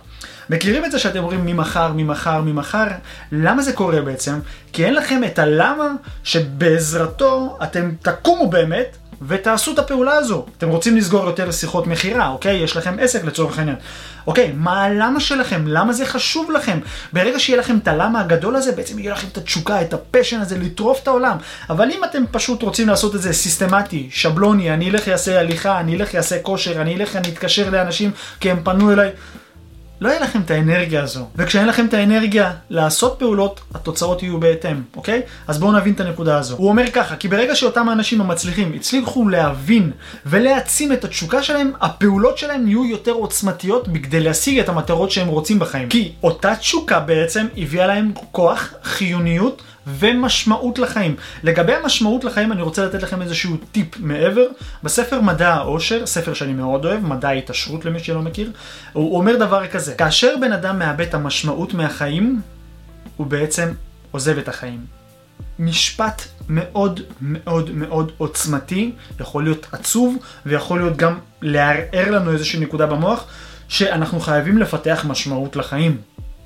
מכירים 0.50 0.84
את 0.84 0.90
זה 0.90 0.98
שאתם 0.98 1.18
אומרים 1.18 1.46
ממחר, 1.46 1.92
ממחר, 1.96 2.40
ממחר? 2.40 2.86
למה 3.32 3.62
זה 3.62 3.72
קורה 3.72 4.00
בעצם? 4.00 4.38
כי 4.72 4.84
אין 4.84 4.94
לכם 4.94 5.24
את 5.24 5.38
הלמה 5.38 5.92
שבעזרתו 6.24 7.58
אתם 7.62 7.90
תקומו 8.02 8.50
באמת 8.50 8.96
ותעשו 9.26 9.72
את 9.72 9.78
הפעולה 9.78 10.14
הזו. 10.14 10.46
אתם 10.58 10.68
רוצים 10.68 10.96
לסגור 10.96 11.26
יותר 11.26 11.50
שיחות 11.50 11.86
מכירה, 11.86 12.28
אוקיי? 12.28 12.56
יש 12.56 12.76
לכם 12.76 12.96
עסק 13.00 13.24
לצורך 13.24 13.58
העניין. 13.58 13.76
אוקיי, 14.26 14.52
מה 14.56 14.82
הלמה 14.82 15.20
שלכם? 15.20 15.64
למה 15.66 15.92
זה 15.92 16.06
חשוב 16.06 16.50
לכם? 16.50 16.78
ברגע 17.12 17.38
שיהיה 17.38 17.58
לכם 17.58 17.78
את 17.82 17.88
הלמה 17.88 18.20
הגדול 18.20 18.56
הזה, 18.56 18.72
בעצם 18.72 18.98
יהיה 18.98 19.12
לכם 19.12 19.28
את 19.32 19.36
התשוקה, 19.36 19.82
את 19.82 19.94
הפשן 19.94 20.40
הזה, 20.40 20.58
לטרוף 20.58 21.02
את 21.02 21.08
העולם. 21.08 21.36
אבל 21.70 21.90
אם 21.90 22.04
אתם 22.04 22.22
פשוט 22.30 22.62
רוצים 22.62 22.88
לעשות 22.88 23.14
את 23.14 23.22
זה 23.22 23.32
סיסטמטי, 23.32 24.08
שבלוני, 24.12 24.74
אני 24.74 24.90
אלך 24.90 25.08
אעשה 25.08 25.40
הליכה, 25.40 25.80
אני 25.80 25.96
אלך 25.96 26.14
אעשה 26.14 26.42
כושר, 26.42 26.80
אני 26.80 26.96
אלך 26.96 27.16
אני 27.16 27.28
אתקשר 27.28 27.70
לאנשים 27.70 28.10
כי 28.40 28.50
הם 28.50 28.60
פנו 28.64 28.92
אליי. 28.92 29.10
לא 30.02 30.08
יהיה 30.08 30.20
לכם 30.20 30.40
את 30.40 30.50
האנרגיה 30.50 31.02
הזו. 31.02 31.26
וכשאין 31.36 31.66
לכם 31.66 31.86
את 31.86 31.94
האנרגיה 31.94 32.52
לעשות 32.70 33.16
פעולות, 33.18 33.60
התוצאות 33.74 34.22
יהיו 34.22 34.40
בהתאם, 34.40 34.82
אוקיי? 34.96 35.22
אז 35.48 35.58
בואו 35.58 35.72
נבין 35.72 35.94
את 35.94 36.00
הנקודה 36.00 36.38
הזו. 36.38 36.56
הוא 36.56 36.68
אומר 36.68 36.90
ככה, 36.92 37.16
כי 37.16 37.28
ברגע 37.28 37.54
שאותם 37.54 37.88
האנשים 37.88 38.20
המצליחים 38.20 38.72
הצליחו 38.76 39.28
להבין 39.28 39.90
ולהעצים 40.26 40.92
את 40.92 41.04
התשוקה 41.04 41.42
שלהם, 41.42 41.72
הפעולות 41.80 42.38
שלהם 42.38 42.68
יהיו 42.68 42.84
יותר 42.84 43.12
עוצמתיות 43.12 43.88
בכדי 43.88 44.20
להשיג 44.20 44.58
את 44.58 44.68
המטרות 44.68 45.10
שהם 45.10 45.28
רוצים 45.28 45.58
בחיים. 45.58 45.88
כי 45.88 46.12
אותה 46.22 46.56
תשוקה 46.56 47.00
בעצם 47.00 47.46
הביאה 47.56 47.86
להם 47.86 48.12
כוח, 48.32 48.74
חיוניות, 48.82 49.62
ומשמעות 49.86 50.78
לחיים. 50.78 51.16
לגבי 51.42 51.74
המשמעות 51.74 52.24
לחיים 52.24 52.52
אני 52.52 52.62
רוצה 52.62 52.86
לתת 52.86 53.02
לכם 53.02 53.22
איזשהו 53.22 53.56
טיפ 53.72 54.00
מעבר. 54.00 54.46
בספר 54.82 55.20
מדע 55.20 55.54
העושר, 55.54 56.06
ספר 56.06 56.34
שאני 56.34 56.52
מאוד 56.52 56.84
אוהב, 56.84 57.06
מדע 57.06 57.28
ההתעשרות 57.28 57.84
למי 57.84 58.00
שלא 58.00 58.22
מכיר, 58.22 58.50
הוא 58.92 59.18
אומר 59.18 59.36
דבר 59.36 59.66
כזה, 59.66 59.94
כאשר 59.94 60.34
בן 60.40 60.52
אדם 60.52 60.78
מאבד 60.78 61.06
את 61.06 61.14
המשמעות 61.14 61.74
מהחיים, 61.74 62.40
הוא 63.16 63.26
בעצם 63.26 63.68
עוזב 64.10 64.38
את 64.38 64.48
החיים. 64.48 64.86
משפט 65.58 66.22
מאוד 66.48 67.00
מאוד 67.20 67.70
מאוד 67.70 68.12
עוצמתי, 68.18 68.92
יכול 69.20 69.44
להיות 69.44 69.66
עצוב 69.72 70.16
ויכול 70.46 70.80
להיות 70.80 70.96
גם 70.96 71.18
לערער 71.42 72.10
לנו 72.10 72.32
איזושהי 72.32 72.60
נקודה 72.60 72.86
במוח, 72.86 73.26
שאנחנו 73.68 74.20
חייבים 74.20 74.58
לפתח 74.58 75.04
משמעות 75.08 75.56
לחיים. 75.56 75.96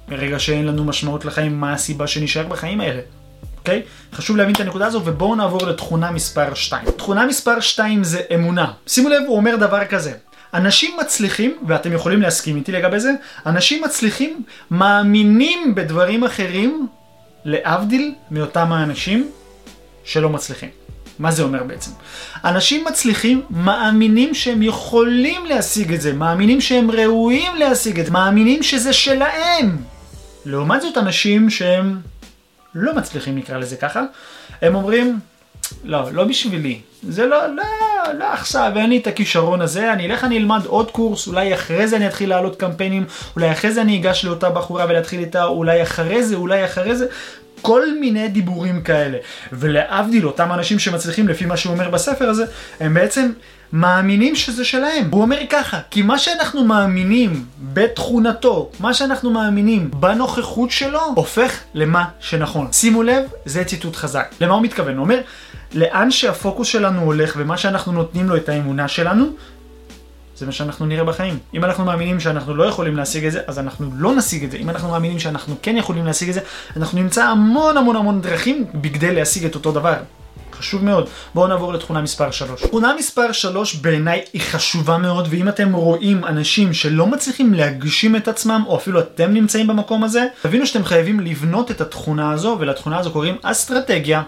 ברגע 0.09 0.39
שאין 0.39 0.67
לנו 0.67 0.85
משמעות 0.85 1.25
לחיים, 1.25 1.61
מה 1.61 1.73
הסיבה 1.73 2.07
שנשאר 2.07 2.47
בחיים 2.47 2.81
האלה? 2.81 3.01
אוקיי? 3.67 3.83
חשוב 4.13 4.37
להבין 4.37 4.55
את 4.55 4.61
הנקודה 4.61 4.87
הזו 4.87 5.03
ובואו 5.05 5.35
נעבור 5.35 5.67
לתכונה 5.67 6.11
מספר 6.11 6.55
2. 6.55 6.85
תכונה 6.97 7.27
מספר 7.27 7.61
2 7.61 8.05
זה 8.05 8.21
אמונה. 8.35 8.73
שימו 8.87 9.09
לב, 9.09 9.23
הוא 9.27 9.37
אומר 9.37 9.57
דבר 9.57 9.85
כזה. 9.85 10.13
אנשים 10.55 10.97
מצליחים, 11.01 11.59
ואתם 11.67 11.93
יכולים 11.93 12.23
להסכים 12.23 12.57
איתי 12.57 12.73
לגבי 12.73 13.01
זה, 13.01 13.11
אנשים 13.47 13.85
מצליחים 13.85 14.43
מאמינים 14.71 15.75
בדברים 15.75 16.25
אחרים, 16.25 16.87
להבדיל 17.45 18.15
מאותם 18.31 18.73
האנשים 18.73 19.31
שלא 20.05 20.31
מצליחים. 20.31 20.69
מה 21.19 21.31
זה 21.31 21.43
אומר 21.43 21.63
בעצם? 21.63 21.91
אנשים 22.45 22.85
מצליחים 22.85 23.43
מאמינים 23.51 24.35
שהם 24.35 24.63
יכולים 24.63 25.47
להשיג 25.47 25.93
את 25.93 26.01
זה, 26.01 26.13
מאמינים 26.13 26.61
שהם 26.61 26.91
ראויים 26.91 27.57
להשיג 27.57 28.01
את 28.01 28.07
זה, 28.07 28.13
מאמינים 28.13 28.63
שזה 28.63 28.93
שלהם. 28.93 29.77
לעומת 30.45 30.83
זאת 30.83 30.99
אנשים 30.99 31.51
שהם 31.51 32.01
לא 32.75 32.95
מצליחים 32.95 33.37
נקרא 33.37 33.59
לזה 33.59 33.77
ככה, 33.77 34.03
הם 34.63 34.75
אומרים, 34.75 35.19
לא, 35.85 36.13
לא 36.13 36.25
בשבילי, 36.25 36.81
זה 37.03 37.27
לא, 37.27 37.47
לא, 37.47 37.63
לא 38.19 38.25
עכשיו, 38.25 38.73
אין 38.77 38.91
לי 38.91 38.99
את 38.99 39.07
הכישרון 39.07 39.61
הזה, 39.61 39.93
אני 39.93 40.07
אלך 40.07 40.25
אני 40.25 40.39
אלמד 40.39 40.65
עוד 40.67 40.91
קורס, 40.91 41.27
אולי 41.27 41.55
אחרי 41.55 41.89
זה 41.89 41.97
אני 41.97 42.07
אתחיל 42.07 42.31
לעלות 42.31 42.57
קמפיינים, 42.57 43.07
אולי 43.37 43.53
אחרי 43.53 43.73
זה 43.73 43.83
אני 43.83 43.99
אגש 43.99 44.25
לאותה 44.25 44.51
בחורה 44.51 44.87
ולהתחיל 44.89 45.21
איתה, 45.21 45.45
אולי 45.45 45.83
אחרי 45.83 46.23
זה, 46.23 46.35
אולי 46.35 46.65
אחרי 46.65 46.97
זה, 46.97 47.07
כל 47.63 47.83
מיני 48.01 48.29
דיבורים 48.29 48.83
כאלה. 48.83 49.19
ולהבדיל, 49.53 50.27
אותם 50.27 50.53
אנשים 50.53 50.79
שמצליחים 50.79 51.29
לפי 51.29 51.47
מה 51.47 51.57
שהוא 51.57 51.73
אומר 51.73 51.91
בספר 51.91 52.29
הזה, 52.29 52.45
הם 52.81 52.95
בעצם 52.95 53.31
מאמינים 53.73 54.35
שזה 54.35 54.65
שלהם. 54.65 55.09
הוא 55.11 55.23
אומר 55.23 55.39
ככה, 55.51 55.81
כי 55.91 56.03
מה 56.03 56.19
שאנחנו 56.19 56.65
מאמינים 56.65 57.45
בתכונתו, 57.73 58.71
מה 58.81 58.95
שאנחנו 58.95 59.31
מאמינים 59.31 59.91
בנוכחות 59.91 60.71
שלו, 60.71 61.01
הופך 61.15 61.61
למה 61.75 62.05
שנכון. 62.21 62.69
שימו 62.73 63.03
לב, 63.03 63.25
זה 63.45 63.65
ציטוט 63.65 63.97
חזק. 63.97 64.35
למה 64.41 64.55
הוא 64.55 64.63
מתכוון? 64.63 64.97
הוא 64.97 65.05
אומר, 65.05 65.21
לאן 65.75 66.11
שהפוקוס 66.11 66.69
שלנו 66.69 67.03
הולך 67.03 67.35
ומה 67.37 67.57
שאנחנו 67.57 67.93
נותנים 67.93 68.29
לו 68.29 68.37
את 68.37 68.49
האמונה 68.49 68.89
שלנו, 68.89 69.27
זה 70.37 70.47
מה 70.47 70.53
שאנחנו 70.53 70.87
נראה 70.87 71.05
בחיים. 71.05 71.39
אם 71.55 71.65
אנחנו 71.65 71.85
מאמינים 71.85 72.21
שאנחנו 72.21 72.55
לא 72.55 72.65
יכולים 72.65 72.97
להשיג 72.97 73.25
את 73.25 73.33
זה, 73.33 73.41
אז 73.47 73.59
אנחנו 73.59 73.91
לא 73.97 74.15
נשיג 74.15 74.45
את 74.45 74.51
זה. 74.51 74.57
אם 74.57 74.71
אנחנו 74.71 74.91
מאמינים 74.91 75.19
שאנחנו 75.19 75.55
כן 75.63 75.77
יכולים 75.77 76.07
להשיג 76.07 76.29
את 76.29 76.35
זה, 76.35 76.41
אנחנו 76.77 76.99
נמצא 76.99 77.25
המון 77.25 77.77
המון 77.77 77.97
המון 77.97 78.21
דרכים 78.21 78.65
בכדי 78.75 79.15
להשיג 79.15 79.45
את 79.45 79.55
אותו 79.55 79.73
דבר. 79.73 79.95
חשוב 80.59 80.85
מאוד. 80.85 81.09
בואו 81.35 81.47
נעבור 81.47 81.73
לתכונה 81.73 82.01
מספר 82.01 82.31
3. 82.31 82.63
תכונה 82.63 82.93
מספר 82.99 83.33
3 83.33 83.75
בעיניי 83.75 84.25
היא 84.33 84.43
חשובה 84.43 84.99
מאוד, 84.99 85.29
ואם 85.31 85.49
אתם 85.49 85.73
רואים 85.73 86.25
אנשים 86.25 86.73
שלא 86.73 87.07
מצליחים 87.07 87.55
להגשים 87.55 88.17
את 88.17 88.29
עצמם, 88.29 88.63
או 88.67 88.77
אפילו 88.77 89.01
אתם 89.01 89.35
נמצאים 89.35 89.67
במקום 89.67 90.05
הזה, 90.05 90.27
תבינו 90.43 90.67
שאתם 90.67 90.85
חייבים 90.85 91.21
לבנות 91.21 91.71
את 91.71 91.81
התכונה 91.81 92.33
הזו, 92.33 92.57
ולתכונה 92.61 92.99
הזו 92.99 93.11
קוראים 93.11 93.37
אסטרטגיה. 93.43 94.23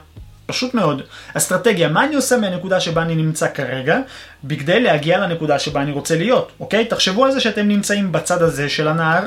פשוט 0.47 0.75
מאוד. 0.75 1.03
אסטרטגיה, 1.35 1.89
מה 1.89 2.05
אני 2.05 2.15
עושה 2.15 2.37
מהנקודה 2.37 2.81
שבה 2.81 3.03
אני 3.03 3.15
נמצא 3.15 3.47
כרגע, 3.55 3.99
בכדי 4.45 4.81
להגיע 4.81 5.19
לנקודה 5.19 5.59
שבה 5.59 5.83
אני 5.83 5.93
רוצה 5.93 6.17
להיות, 6.17 6.53
אוקיי? 6.61 6.85
תחשבו 6.85 7.25
על 7.25 7.33
זה 7.33 7.41
שאתם 7.41 7.69
נמצאים 7.69 8.13
בצד 8.13 8.43
הזה 8.43 8.69
של 8.69 8.89
הנהר, 8.89 9.23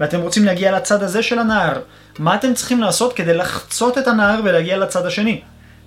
ואתם 0.00 0.20
רוצים 0.20 0.44
להגיע 0.44 0.76
לצד 0.76 1.02
הזה 1.02 1.22
של 1.22 1.38
הנהר. 1.38 1.80
מה 2.18 2.34
אתם 2.34 2.54
צריכים 2.54 2.80
לעשות 2.80 3.12
כדי 3.12 3.34
לחצות 3.34 3.98
את 3.98 4.08
הנהר 4.08 4.40
ולהגיע 4.44 4.76
לצד 4.78 5.06
השני? 5.06 5.40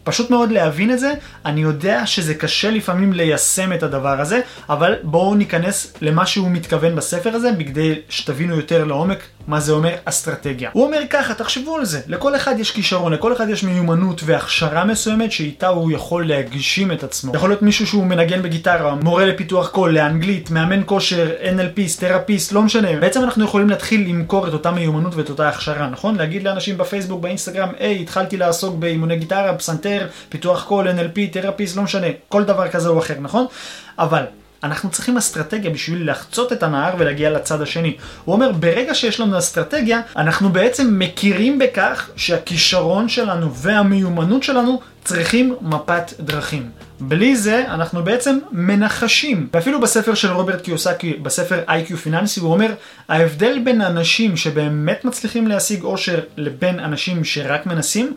פשוט 0.10 0.30
מאוד 0.30 0.52
להבין 0.52 0.92
את 0.92 1.00
זה, 1.00 1.14
אני 1.46 1.62
יודע 1.62 2.06
שזה 2.06 2.36
קשה 2.36 2.72
לפעמים 2.72 3.14
ליישם 3.14 3.74
את 3.74 3.84
הדבר 3.84 4.22
הזה, 4.22 4.42
אבל 4.70 4.96
בואו 5.04 5.36
ניכנס 5.36 5.94
למה 6.02 6.26
שהוא 6.26 6.52
מתכוון 6.52 6.96
בספר 6.96 7.30
הזה, 7.36 7.52
בכדי 7.52 7.96
שתבינו 8.10 8.56
יותר 8.56 8.84
לעומק 8.84 9.20
מה 9.48 9.60
זה 9.60 9.72
אומר 9.72 9.96
אסטרטגיה. 10.06 10.70
הוא 10.74 10.86
אומר 10.86 11.00
ככה, 11.10 11.34
תחשבו 11.34 11.76
על 11.78 11.86
זה, 11.86 12.02
לכל 12.08 12.36
אחד 12.36 12.60
יש 12.60 12.72
כישרון, 12.72 13.14
לכל 13.14 13.34
אחד 13.34 13.50
יש 13.50 13.64
מיומנות 13.64 14.22
והכשרה 14.26 14.86
מסוימת 14.86 15.32
שאיתה 15.32 15.68
הוא 15.68 15.92
יכול 15.92 16.28
להגשים 16.28 16.92
את 16.92 17.04
עצמו. 17.04 17.32
יכול 17.36 17.50
להיות 17.50 17.62
מישהו 17.62 17.88
שהוא 17.88 18.06
מנגן 18.06 18.42
בגיטרה, 18.42 18.96
מורה 18.96 19.26
לפיתוח 19.26 19.70
קול, 19.70 19.94
לאנגלית, 19.94 20.52
מאמן 20.52 20.82
כושר, 20.86 21.30
NLP, 21.42 22.00
תרפיסט, 22.00 22.52
לא 22.52 22.62
משנה. 22.62 23.00
בעצם 23.00 23.24
אנחנו 23.24 23.46
יכולים 23.46 23.70
להתחיל 23.70 24.10
למכור 24.10 24.48
את 24.48 24.54
אותה 24.54 24.72
מיומנות 24.72 25.16
ואת 25.16 25.30
אותה 25.30 25.50
הכשרה, 25.50 25.90
נכון? 25.90 26.16
להגיד 26.16 26.44
לאנשים 26.44 26.78
בפייסבוק, 26.78 27.22
באינסטגרם, 27.22 27.70
היי, 27.80 28.02
התחלתי 28.02 28.38
לעסוק 28.38 28.76
באימוני 28.76 29.18
גיטרה, 29.18 29.54
פסנתר, 29.54 29.99
פיתוח 30.30 30.64
קול, 30.64 30.88
NLP, 30.88 31.20
תרפיסט, 31.32 31.76
לא 31.76 31.84
משנה, 31.84 32.08
כל 32.30 32.44
דבר 32.44 32.68
כזה 32.68 32.90
או 32.90 33.00
אחר, 33.00 33.16
נכון? 33.20 33.46
אבל 34.00 34.24
אנחנו 34.64 34.90
צריכים 34.90 35.18
אסטרטגיה 35.18 35.72
בשביל 35.72 36.12
לחצות 36.12 36.54
את 36.54 36.64
הנהר 36.64 36.94
ולהגיע 36.98 37.30
לצד 37.30 37.62
השני. 37.62 37.98
הוא 38.26 38.36
אומר, 38.36 38.52
ברגע 38.52 38.96
שיש 38.96 39.20
לנו 39.20 39.38
אסטרטגיה, 39.38 40.02
אנחנו 40.16 40.50
בעצם 40.50 41.00
מכירים 41.00 41.60
בכך 41.60 42.10
שהכישרון 42.16 43.10
שלנו 43.10 43.54
והמיומנות 43.54 44.44
שלנו 44.44 44.82
צריכים 45.04 45.56
מפת 45.62 46.14
דרכים. 46.20 46.70
בלי 47.00 47.36
זה 47.36 47.66
אנחנו 47.68 48.04
בעצם 48.04 48.40
מנחשים. 48.52 49.48
ואפילו 49.54 49.82
בספר 49.82 50.14
של 50.14 50.32
רוברט 50.32 50.62
קיוסקי, 50.62 51.14
בספר 51.14 51.60
איי-קיו 51.70 51.98
פיננסי, 51.98 52.40
הוא 52.40 52.54
אומר, 52.54 52.74
ההבדל 53.10 53.60
בין 53.64 53.82
אנשים 53.82 54.38
שבאמת 54.38 55.06
מצליחים 55.06 55.48
להשיג 55.48 55.84
אושר 55.84 56.20
לבין 56.38 56.80
אנשים 56.80 57.24
שרק 57.24 57.66
מנסים, 57.66 58.16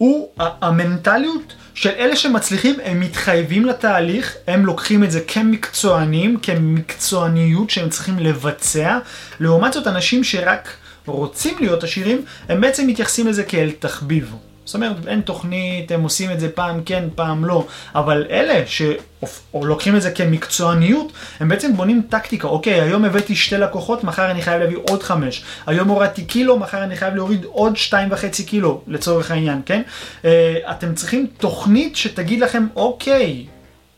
הוא 0.00 0.28
המנטליות 0.38 1.52
של 1.74 1.90
אלה 1.90 2.16
שמצליחים, 2.16 2.76
הם 2.84 3.00
מתחייבים 3.00 3.64
לתהליך, 3.64 4.36
הם 4.46 4.66
לוקחים 4.66 5.04
את 5.04 5.10
זה 5.10 5.20
כמקצוענים, 5.20 6.36
כמקצועניות 6.42 7.70
שהם 7.70 7.88
צריכים 7.88 8.18
לבצע. 8.18 8.98
לעומת 9.40 9.72
זאת, 9.72 9.86
אנשים 9.86 10.24
שרק 10.24 10.68
רוצים 11.06 11.56
להיות 11.60 11.84
עשירים, 11.84 12.22
הם 12.48 12.60
בעצם 12.60 12.86
מתייחסים 12.86 13.26
לזה 13.26 13.44
כאל 13.44 13.70
תחביב. 13.78 14.34
זאת 14.64 14.74
אומרת, 14.74 14.96
אין 15.06 15.20
תוכנית, 15.20 15.92
הם 15.92 16.02
עושים 16.02 16.30
את 16.30 16.40
זה 16.40 16.48
פעם 16.48 16.80
כן, 16.84 17.04
פעם 17.14 17.44
לא, 17.44 17.66
אבל 17.94 18.26
אלה 18.30 18.62
שלוקחים 18.66 19.96
את 19.96 20.02
זה 20.02 20.10
כמקצועניות, 20.10 21.12
הם 21.40 21.48
בעצם 21.48 21.76
בונים 21.76 22.02
טקטיקה, 22.08 22.48
אוקיי, 22.48 22.80
היום 22.80 23.04
הבאתי 23.04 23.36
שתי 23.36 23.58
לקוחות, 23.58 24.04
מחר 24.04 24.30
אני 24.30 24.42
חייב 24.42 24.60
להביא 24.60 24.76
עוד 24.90 25.02
חמש, 25.02 25.42
היום 25.66 25.88
הורדתי 25.88 26.24
קילו, 26.24 26.58
מחר 26.58 26.84
אני 26.84 26.96
חייב 26.96 27.14
להוריד 27.14 27.44
עוד 27.44 27.76
שתיים 27.76 28.08
וחצי 28.12 28.44
קילו, 28.44 28.82
לצורך 28.86 29.30
העניין, 29.30 29.60
כן? 29.66 29.82
אה, 30.24 30.56
אתם 30.70 30.94
צריכים 30.94 31.26
תוכנית 31.38 31.96
שתגיד 31.96 32.40
לכם, 32.40 32.66
אוקיי, 32.76 33.46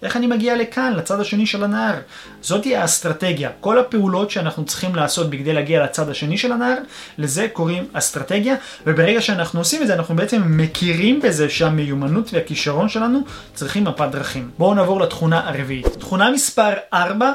איך 0.03 0.17
אני 0.17 0.27
מגיע 0.27 0.57
לכאן, 0.57 0.93
לצד 0.97 1.21
השני 1.21 1.47
של 1.47 1.65
הנהר? 1.65 1.95
זאתי 2.43 2.77
האסטרטגיה. 2.77 3.51
כל 3.61 3.79
הפעולות 3.79 4.31
שאנחנו 4.31 4.65
צריכים 4.65 4.95
לעשות 4.95 5.31
בכדי 5.31 5.53
להגיע 5.53 5.85
לצד 5.85 6.09
השני 6.09 6.39
של 6.39 6.53
הנהר, 6.53 6.77
לזה 7.19 7.49
קוראים 7.53 7.87
אסטרטגיה, 7.93 8.55
וברגע 8.87 9.21
שאנחנו 9.21 9.61
עושים 9.61 9.83
את 9.83 9.87
זה, 9.87 9.95
אנחנו 9.95 10.17
בעצם 10.17 10.43
מכירים 10.47 11.21
בזה 11.21 11.51
שהמיומנות 11.51 12.35
והכישרון 12.35 12.89
שלנו 12.89 13.21
צריכים 13.55 13.85
מפת 13.85 14.09
דרכים. 14.13 14.51
בואו 14.59 14.75
נעבור 14.75 15.01
לתכונה 15.01 15.49
הרביעית. 15.49 15.87
תכונה 15.87 16.31
מספר 16.31 16.73
4, 16.95 17.33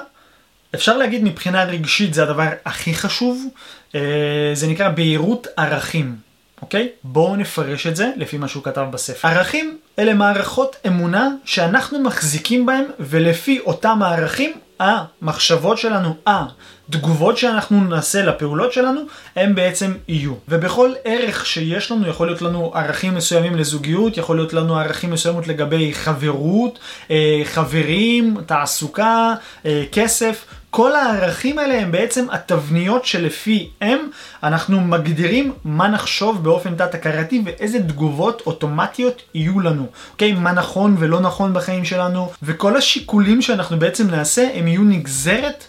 אפשר 0.75 0.97
להגיד 0.97 1.23
מבחינה 1.23 1.63
רגשית 1.63 2.13
זה 2.13 2.23
הדבר 2.23 2.47
הכי 2.65 2.93
חשוב, 2.93 3.45
אה, 3.95 4.01
זה 4.53 4.67
נקרא 4.67 4.89
בהירות 4.89 5.47
ערכים. 5.57 6.26
אוקיי? 6.61 6.89
בואו 7.03 7.35
נפרש 7.35 7.87
את 7.87 7.95
זה 7.95 8.11
לפי 8.15 8.37
מה 8.37 8.47
שהוא 8.47 8.63
כתב 8.63 8.85
בספר. 8.91 9.27
ערכים 9.27 9.77
אלה 9.99 10.13
מערכות 10.13 10.75
אמונה 10.87 11.29
שאנחנו 11.45 11.99
מחזיקים 11.99 12.65
בהם, 12.65 12.85
ולפי 12.99 13.59
אותם 13.59 14.03
הערכים, 14.03 14.53
המחשבות 14.79 15.77
שלנו, 15.77 16.15
התגובות 16.27 17.37
שאנחנו 17.37 17.83
נעשה 17.83 18.21
לפעולות 18.21 18.73
שלנו, 18.73 19.01
הם 19.35 19.55
בעצם 19.55 19.93
יהיו. 20.07 20.33
ובכל 20.47 20.93
ערך 21.03 21.45
שיש 21.45 21.91
לנו, 21.91 22.07
יכול 22.07 22.27
להיות 22.27 22.41
לנו 22.41 22.71
ערכים 22.75 23.15
מסוימים 23.15 23.55
לזוגיות, 23.55 24.17
יכול 24.17 24.35
להיות 24.35 24.53
לנו 24.53 24.79
ערכים 24.79 25.11
מסוימות 25.11 25.47
לגבי 25.47 25.93
חברות, 25.93 26.79
אה, 27.11 27.41
חברים, 27.45 28.37
תעסוקה, 28.45 29.33
אה, 29.65 29.83
כסף. 29.91 30.45
כל 30.69 30.95
הערכים 30.95 31.59
האלה 31.59 31.81
הם 31.81 31.91
בעצם 31.91 32.25
התבניות 32.31 33.05
שלפיהם 33.05 34.09
אנחנו 34.43 34.81
מגדירים 34.81 35.53
מה 35.63 35.87
נחשוב 35.87 36.43
באופן 36.43 36.75
תת-הכרתי 36.75 37.41
ואיזה 37.45 37.79
תגובות 37.79 38.41
אוטומטיות 38.45 39.21
יהיו 39.33 39.59
לנו. 39.59 39.87
אוקיי? 40.11 40.33
מה 40.33 40.51
נכון 40.51 40.95
ולא 40.99 41.19
נכון 41.19 41.53
בחיים 41.53 41.85
שלנו, 41.85 42.31
וכל 42.43 42.77
השיקולים 42.77 43.41
שאנחנו 43.41 43.79
בעצם 43.79 44.11
נעשה 44.11 44.49
הם 44.53 44.67
יהיו 44.67 44.83
נגזרת 44.83 45.63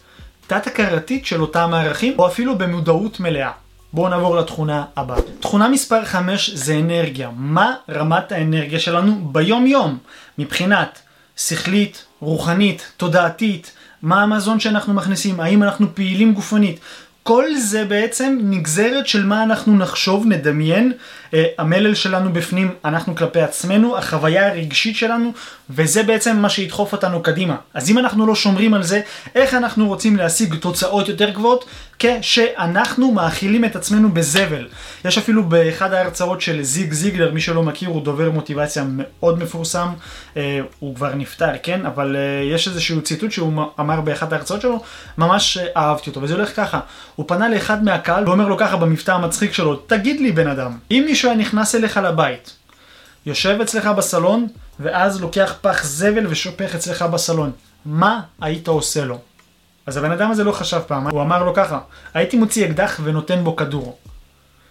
תת-הכרתית 0.47 1.26
של 1.26 1.40
אותם 1.43 1.75
הערכים, 1.75 2.19
או 2.19 2.26
אפילו 2.26 2.59
במודעות 2.59 3.21
מלאה. 3.21 3.50
בואו 3.93 4.09
נעבור 4.09 4.37
לתכונה 4.37 4.85
הבאה. 4.97 5.19
תכונה 5.40 5.69
מספר 5.69 6.05
5 6.05 6.50
זה 6.50 6.75
אנרגיה. 6.75 7.31
מה 7.37 7.75
רמת 7.90 8.33
האנרגיה 8.33 8.81
שלנו 8.81 9.28
ביום 9.33 9.67
יום? 9.67 9.99
מבחינת 10.38 10.99
שכלית, 11.37 12.05
רוחנית, 12.21 12.93
תודעתית, 12.97 13.73
מה 14.02 14.23
המזון 14.23 14.61
שאנחנו 14.61 14.95
מכניסים, 14.95 15.40
האם 15.40 15.62
אנחנו 15.62 15.95
פעילים 15.95 16.35
גופנית. 16.35 16.81
כל 17.23 17.55
זה 17.55 17.85
בעצם 17.85 18.38
נגזרת 18.43 19.07
של 19.07 19.26
מה 19.26 19.43
אנחנו 19.43 19.76
נחשוב, 19.76 20.26
נדמיין, 20.26 20.93
המלל 21.58 21.94
שלנו 21.94 22.32
בפנים, 22.32 22.75
אנחנו 22.85 23.16
כלפי 23.16 23.40
עצמנו, 23.40 23.99
החוויה 23.99 24.49
הרגשית 24.49 24.97
שלנו, 24.97 25.32
וזה 25.70 26.02
בעצם 26.02 26.37
מה 26.37 26.49
שידחוף 26.49 26.92
אותנו 26.92 27.23
קדימה. 27.23 27.56
אז 27.75 27.90
אם 27.90 27.99
אנחנו 27.99 28.26
לא 28.26 28.35
שומרים 28.35 28.75
על 28.75 28.82
זה, 28.82 29.00
איך 29.35 29.54
אנחנו 29.54 29.88
רוצים 29.88 30.16
להשיג 30.16 30.54
תוצאות 30.54 31.08
יותר 31.08 31.30
גבוהות? 31.30 31.64
כשאנחנו 31.99 33.12
מאכילים 33.12 33.64
את 33.64 33.76
עצמנו 33.76 34.12
בזבל. 34.12 34.66
יש 35.04 35.18
אפילו 35.18 35.44
באחד 35.44 35.93
ההרצאות 35.93 36.41
של 36.41 36.62
זיג 36.62 36.93
זיגלר, 36.93 37.32
מי 37.32 37.41
שלא 37.41 37.62
מכיר, 37.62 37.88
הוא 37.88 38.04
דובר 38.04 38.30
מוטיבציה 38.30 38.84
מאוד 38.88 39.38
מפורסם, 39.38 39.88
אה, 40.36 40.60
הוא 40.78 40.95
כבר 40.95 41.14
נפטר, 41.14 41.52
כן? 41.62 41.86
אבל 41.86 42.17
אה, 42.17 42.54
יש 42.54 42.69
איזשהו 42.69 43.02
ציטוט 43.02 43.32
שהוא 43.32 43.62
אמר 43.80 44.00
באחד 44.00 44.32
ההרצאות 44.32 44.60
שלו, 44.60 44.82
ממש 45.19 45.58
אהבתי 45.76 46.10
אותו, 46.10 46.23
וזה 46.23 46.34
הולך 46.34 46.56
ככה. 46.56 46.80
הוא 47.17 47.28
פנה 47.28 47.49
לאחד 47.49 47.84
מהקהל 47.84 48.28
ואומר 48.28 48.49
לו 48.49 48.56
ככה 48.56 48.76
במבטא 48.76 49.10
המצחיק 49.10 49.52
שלו, 49.52 49.76
תגיד 49.76 50.21
לי 50.21 50.32
בן 50.32 50.47
אדם, 50.47 50.73
אם 50.91 51.04
מישהו 51.19 51.31
היה 51.31 51.39
נכנס 51.39 51.75
אליך 51.75 51.97
לבית, 51.97 52.57
יושב 53.26 53.59
אצלך 53.63 53.87
בסלון, 53.87 54.47
ואז 54.81 55.21
לוקח 55.21 55.54
פח 55.61 55.85
זבל 55.85 56.26
ושופך 56.26 56.75
אצלך 56.75 57.02
בסלון, 57.02 57.52
מה 57.85 58.21
היית 58.41 58.69
עושה 58.69 59.04
לו? 59.04 59.19
אז 59.87 59.97
הבן 59.97 60.13
אדם 60.13 60.31
הזה 60.31 60.45
לא 60.45 60.52
חשב 60.52 60.81
פעם, 60.87 61.09
הוא 61.09 61.23
אמר 61.23 61.43
לו 61.43 61.54
ככה, 61.54 61.78
הייתי 62.15 62.37
מוציא 62.37 62.67
אקדח 62.67 63.00
ונותן 63.04 63.45
בו 63.45 63.57
כדור. 63.57 63.99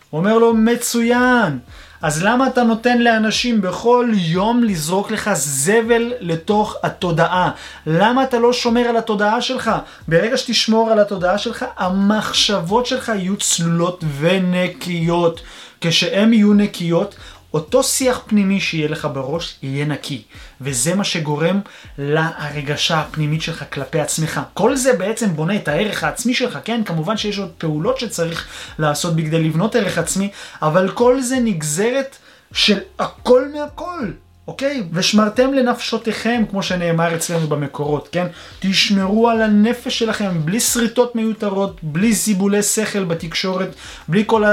הוא 0.10 0.20
אומר 0.20 0.38
לו, 0.38 0.54
מצוין! 0.54 1.60
אז 2.02 2.24
למה 2.24 2.48
אתה 2.48 2.64
נותן 2.64 2.98
לאנשים 2.98 3.62
בכל 3.62 4.10
יום 4.14 4.64
לזרוק 4.64 5.12
לך 5.12 5.30
זבל 5.34 6.14
לתוך 6.20 6.76
התודעה? 6.84 7.52
למה 7.88 8.24
אתה 8.24 8.40
לא 8.40 8.54
שומר 8.54 8.82
על 8.82 8.98
התודעה 8.98 9.42
שלך? 9.42 9.72
ברגע 10.08 10.38
שתשמור 10.38 10.92
על 10.92 11.00
התודעה 11.00 11.38
שלך, 11.38 11.66
המחשבות 11.78 12.86
שלך 12.86 13.12
יהיו 13.16 13.38
צלולות 13.38 14.04
ונקיות. 14.20 15.42
כשהן 15.82 16.34
יהיו 16.34 16.54
נקיות, 16.54 17.16
אותו 17.54 17.84
שיח 17.84 18.22
פנימי 18.28 18.60
שיהיה 18.60 18.88
לך 18.88 19.08
בראש 19.14 19.56
יהיה 19.64 19.86
נקי, 19.86 20.22
וזה 20.62 20.96
מה 20.96 21.04
שגורם 21.04 21.60
להרגשה 21.98 23.00
הפנימית 23.00 23.42
שלך 23.42 23.64
כלפי 23.74 24.00
עצמך. 24.00 24.42
כל 24.54 24.76
זה 24.76 24.94
בעצם 24.94 25.34
בונה 25.34 25.56
את 25.56 25.68
הערך 25.68 26.04
העצמי 26.04 26.34
שלך, 26.34 26.60
כן? 26.64 26.84
כמובן 26.84 27.18
שיש 27.18 27.40
עוד 27.40 27.52
פעולות 27.58 28.00
שצריך 28.00 28.48
לעשות 28.80 29.16
בכדי 29.16 29.44
לבנות 29.44 29.76
ערך 29.76 29.98
עצמי, 29.98 30.30
אבל 30.62 30.92
כל 30.92 31.22
זה 31.22 31.40
נגזרת 31.40 32.18
של 32.54 32.80
הכל 33.00 33.48
מהכל. 33.54 34.12
אוקיי? 34.48 34.84
ושמרתם 34.94 35.54
לנפשותיכם, 35.54 36.44
כמו 36.50 36.64
שנאמר 36.64 37.16
אצלנו 37.16 37.48
במקורות, 37.48 38.10
כן? 38.12 38.28
תשמרו 38.60 39.30
על 39.30 39.42
הנפש 39.42 40.00
שלכם, 40.00 40.32
בלי 40.46 40.60
שריטות 40.60 41.16
מיותרות, 41.16 41.78
בלי 41.84 42.14
זיבולי 42.14 42.64
שכל 42.64 43.04
בתקשורת, 43.04 43.76
בלי 44.08 44.24
כל 44.26 44.44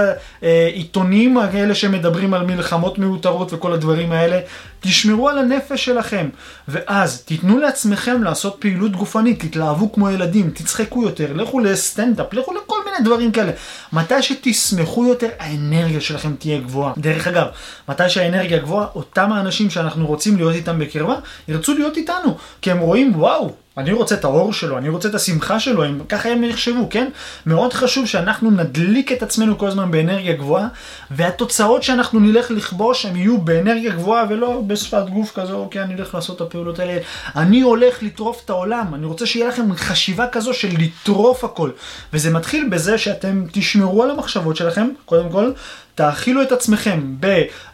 העיתונים 0.43 1.39
האלה 1.39 1.75
שמדברים 1.75 2.35
על 2.35 2.47
מלחמות 2.47 2.99
מיותרות 2.99 3.53
וכל 3.53 3.73
הדברים 3.73 4.13
האלה. 4.13 4.41
תשמרו 4.85 5.29
על 5.29 5.39
הנפש 5.39 5.85
שלכם, 5.85 6.29
ואז 6.69 7.23
תיתנו 7.23 7.59
לעצמכם 7.59 8.23
לעשות 8.23 8.57
פעילות 8.59 8.93
גופנית, 8.93 9.45
תתלהבו 9.45 9.93
כמו 9.93 10.11
ילדים, 10.11 10.51
תצחקו 10.51 11.03
יותר, 11.03 11.33
לכו 11.33 11.61
לסטנדאפ, 11.61 12.33
לכו 12.33 12.53
לכל 12.55 12.77
מיני 12.85 13.05
דברים 13.05 13.33
כאלה. 13.33 13.53
מתי 13.93 14.23
שתשמחו 14.23 15.07
יותר, 15.07 15.29
האנרגיה 15.39 16.01
שלכם 16.01 16.35
תהיה 16.39 16.61
גבוהה. 16.61 16.93
דרך 16.99 17.27
אגב, 17.27 17.47
מתי 17.89 18.09
שהאנרגיה 18.09 18.59
גבוהה, 18.59 18.87
אותם 18.95 19.33
האנשים 19.33 19.71
שאנחנו 19.71 20.07
רוצים 20.07 20.37
להיות 20.37 20.55
איתם 20.55 20.79
בקרבה, 20.79 21.17
ירצו 21.49 21.75
להיות 21.75 21.97
איתנו, 21.97 22.37
כי 22.63 22.71
הם 22.71 22.79
רואים, 22.79 23.13
וואו, 23.17 23.55
אני 23.79 23.93
רוצה 23.93 24.15
את 24.15 24.25
האור 24.25 24.53
שלו, 24.53 24.79
אני 24.79 24.89
רוצה 24.89 25.09
את 25.09 25.15
השמחה 25.15 25.61
שלו, 25.61 25.85
הם, 25.85 26.01
ככה 26.09 26.29
הם 26.29 26.45
יחשבו, 26.45 26.87
כן? 26.91 27.09
מאוד 27.47 27.73
חשוב 27.73 28.07
שאנחנו 28.07 28.51
נדליק 28.51 29.13
את 29.13 29.23
עצמנו 29.23 29.59
כל 29.59 29.67
הזמן 29.67 29.91
באנרגיה 29.91 30.33
גבוהה, 30.33 30.69
והתוצאות 31.11 31.83
שאנחנו 31.83 32.21
נלך 32.21 32.51
לכבוש 32.51 33.07
הם 33.07 33.17
יהיו 33.17 33.41
באנרגיה 33.41 33.93
גבוהה 33.93 34.25
ולא 34.31 34.63
בשפת 34.67 35.09
גוף 35.09 35.33
כזו, 35.35 35.57
אוקיי, 35.57 35.83
אני 35.83 35.95
הולך 35.95 36.15
לעשות 36.15 36.37
את 36.37 36.41
הפעולות 36.41 36.79
האלה. 36.79 36.99
אני 37.37 37.61
הולך 37.61 38.03
לטרוף 38.03 38.43
את 38.45 38.51
העולם, 38.51 38.95
אני 38.95 39.07
רוצה 39.07 39.27
שיהיה 39.27 39.49
לכם 39.49 39.75
חשיבה 39.77 40.27
כזו 40.29 40.55
של 40.55 40.69
לטרוף 40.79 41.45
הכל. 41.45 41.71
וזה 42.13 42.31
מתחיל 42.31 42.69
בזה 42.69 42.99
שאתם 42.99 43.45
תשמרו 43.53 44.03
על 44.03 44.11
המחשבות 44.11 44.57
שלכם, 44.57 44.89
קודם 45.05 45.31
כל, 45.31 45.53
תאכילו 45.95 46.43
את 46.43 46.53
עצמכם 46.53 47.15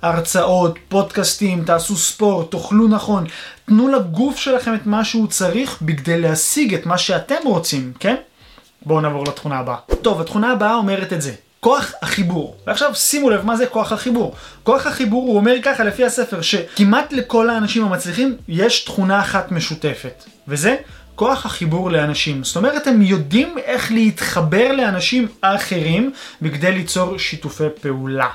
בהרצאות, 0.03 0.79
פודקאסטים, 0.89 1.65
תעשו 1.65 1.97
ספורט, 1.97 2.51
תאכלו 2.51 2.89
נכון, 2.89 3.25
תנו 3.67 3.89
לגוף 3.89 4.37
שלכם 4.37 4.75
את 4.75 4.87
מה 4.87 5.05
שהוא 5.05 5.27
צריך 5.27 5.79
בכדי 5.83 6.21
להשיג 6.21 6.75
את 6.75 6.87
מה 6.87 6.99
שאתם 6.99 7.35
רוצים, 7.45 7.93
כן? 8.01 8.15
בואו 8.83 9.01
נעבור 9.01 9.25
לתכונה 9.25 9.59
הבאה. 9.59 9.77
טוב, 10.03 10.21
התכונה 10.21 10.53
הבאה 10.53 10.75
אומרת 10.75 11.13
את 11.13 11.23
זה. 11.23 11.33
כוח 11.61 11.93
החיבור. 12.03 12.57
ועכשיו 12.67 12.95
שימו 12.95 13.31
לב 13.31 13.47
מה 13.47 13.57
זה 13.57 13.67
כוח 13.67 13.93
החיבור. 13.93 14.35
כוח 14.63 14.87
החיבור 14.87 15.23
הוא 15.23 15.37
אומר 15.37 15.55
ככה 15.63 15.85
לפי 15.85 16.05
הספר 16.05 16.41
שכמעט 16.41 17.13
לכל 17.13 17.51
האנשים 17.51 17.85
המצליחים 17.85 18.37
יש 18.49 18.85
תכונה 18.85 19.21
אחת 19.21 19.53
משותפת 19.53 20.25
וזה 20.49 20.77
כוח 21.21 21.47
החיבור 21.47 21.91
לאנשים. 21.91 22.45
זאת 22.45 22.57
אומרת 22.57 22.87
הם 22.87 23.03
יודעים 23.03 23.59
איך 23.59 23.93
להתחבר 23.93 24.73
לאנשים 24.73 25.29
אחרים 25.41 26.13
בכדי 26.43 26.73
ליצור 26.73 27.19
שיתופי 27.19 27.65
פעולה. 27.83 28.29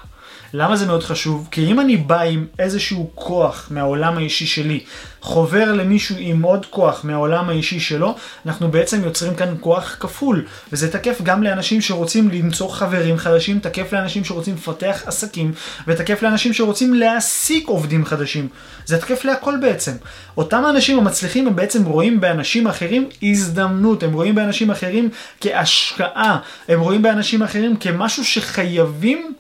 למה 0.58 0.76
זה 0.76 0.86
מאוד 0.86 1.04
חשוב? 1.04 1.48
כי 1.52 1.72
אם 1.72 1.80
אני 1.80 1.98
בא 1.98 2.22
עם 2.22 2.46
איזשהו 2.60 3.12
כוח 3.16 3.68
מהעולם 3.72 4.18
האישי 4.18 4.46
שלי, 4.46 4.84
חובר 5.22 5.72
למישהו 5.72 6.16
עם 6.20 6.42
עוד 6.42 6.66
כוח 6.66 7.02
מהעולם 7.04 7.50
האישי 7.50 7.80
שלו, 7.80 8.16
אנחנו 8.46 8.72
בעצם 8.72 9.04
יוצרים 9.04 9.36
כאן 9.36 9.56
כוח 9.60 9.98
כפול. 10.00 10.46
וזה 10.72 10.92
תקף 10.92 11.22
גם 11.24 11.44
לאנשים 11.44 11.82
שרוצים 11.82 12.30
למצוא 12.30 12.70
חברים 12.70 13.18
חדשים, 13.18 13.60
תקף 13.60 13.94
לאנשים 13.94 14.24
שרוצים 14.24 14.56
לפתח 14.56 15.04
עסקים, 15.06 15.54
ותקף 15.88 16.22
לאנשים 16.22 16.54
שרוצים 16.54 16.94
להעסיק 16.94 17.68
עובדים 17.68 18.06
חדשים. 18.06 18.48
זה 18.86 18.98
תקף 19.02 19.26
להכל 19.26 19.54
בעצם. 19.62 19.92
אותם 20.38 20.66
האנשים 20.66 21.00
המצליחים 21.00 21.48
הם 21.48 21.56
בעצם 21.56 21.86
רואים 21.86 22.22
באנשים 22.22 22.68
אחרים 22.68 23.10
הזדמנות, 23.24 24.04
הם 24.04 24.14
רואים 24.14 24.36
באנשים 24.36 24.72
אחרים 24.72 25.10
כהשקעה, 25.42 26.40
הם 26.68 26.80
רואים 26.80 27.02
באנשים 27.02 27.44
אחרים 27.44 27.78
כמשהו 27.78 28.26
שחייבים 28.26 29.34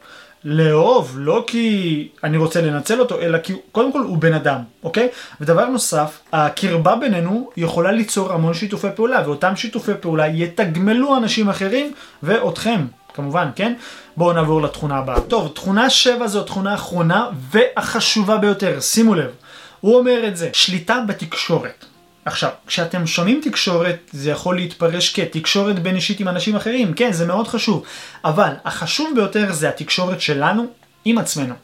לאהוב, 0.45 1.15
לא 1.17 1.43
כי 1.47 2.08
אני 2.23 2.38
רוצה 2.38 2.62
לנצל 2.62 2.99
אותו, 2.99 3.21
אלא 3.21 3.38
כי 3.38 3.53
קודם 3.71 3.91
כל 3.91 3.99
הוא 3.99 4.17
בן 4.17 4.34
אדם, 4.34 4.60
אוקיי? 4.84 5.08
ודבר 5.41 5.65
נוסף, 5.65 6.19
הקרבה 6.34 6.95
בינינו 6.95 7.49
יכולה 7.58 7.91
ליצור 7.91 8.34
המון 8.34 8.53
שיתופי 8.53 8.88
פעולה, 8.95 9.21
ואותם 9.25 9.55
שיתופי 9.55 9.91
פעולה 9.99 10.27
יתגמלו 10.27 11.17
אנשים 11.17 11.49
אחרים 11.49 11.93
ואותכם. 12.23 12.86
כמובן, 13.13 13.47
כן? 13.55 13.73
בואו 14.17 14.34
נעבור 14.34 14.62
לתכונה 14.62 14.97
הבאה. 14.97 15.21
טוב, 15.21 15.51
תכונה 15.55 15.89
7 15.89 16.27
זו 16.27 16.41
התכונה 16.41 16.71
האחרונה 16.71 17.27
והחשובה 17.51 18.38
ביותר, 18.38 18.79
שימו 18.79 19.15
לב. 19.15 19.31
הוא 19.79 19.97
אומר 19.97 20.27
את 20.27 20.38
זה, 20.38 20.49
שליטה 20.53 20.99
בתקשורת. 21.08 21.86
עכשיו, 22.25 22.49
כשאתם 22.67 23.07
שומעים 23.07 23.41
תקשורת, 23.43 23.97
זה 24.11 24.31
יכול 24.31 24.55
להתפרש 24.55 25.13
כתקשורת 25.13 25.79
בין 25.79 25.95
אישית 25.95 26.19
עם 26.19 26.27
אנשים 26.27 26.55
אחרים, 26.55 26.93
כן, 26.93 27.11
זה 27.11 27.25
מאוד 27.25 27.47
חשוב. 27.47 27.83
אבל 28.25 28.49
החשוב 28.65 29.11
ביותר 29.15 29.51
זה 29.53 29.69
התקשורת 29.69 30.21
שלנו 30.21 30.65
עם 31.05 31.17
עצמנו. 31.17 31.55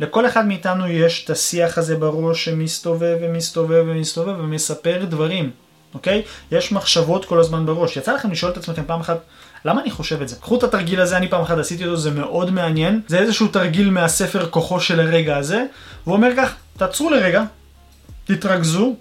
לכל 0.00 0.26
אחד 0.26 0.46
מאיתנו 0.46 0.88
יש 0.88 1.24
את 1.24 1.30
השיח 1.30 1.78
הזה 1.78 1.96
בראש 1.96 2.44
שמסתובב 2.44 3.16
ומסתובב 3.20 3.84
ומסתובב 3.86 4.40
ומספר 4.40 5.04
דברים, 5.04 5.50
אוקיי? 5.94 6.22
יש 6.52 6.72
מחשבות 6.72 7.24
כל 7.24 7.40
הזמן 7.40 7.66
בראש. 7.66 7.96
יצא 7.96 8.12
לכם 8.14 8.30
לשאול 8.30 8.52
את 8.52 8.56
עצמכם 8.56 8.82
פעם 8.86 9.00
אחת, 9.00 9.18
למה 9.64 9.80
אני 9.80 9.90
חושב 9.90 10.22
את 10.22 10.28
זה? 10.28 10.36
קחו 10.36 10.58
את 10.58 10.62
התרגיל 10.62 11.00
הזה, 11.00 11.16
אני 11.16 11.28
פעם 11.28 11.42
אחת 11.42 11.58
עשיתי 11.58 11.84
אותו, 11.84 11.96
זה 11.96 12.10
מאוד 12.10 12.50
מעניין. 12.50 13.00
זה 13.06 13.18
איזשהו 13.18 13.48
תרגיל 13.48 13.90
מהספר 13.90 14.48
כוחו 14.50 14.80
של 14.80 15.00
הרגע 15.00 15.36
הזה. 15.36 15.64
והוא 16.04 16.16
אומר 16.16 16.30
כך, 16.36 16.54
תעצרו 16.76 17.10
לרגע, 17.10 17.42
תתרכזו, 18.24 18.96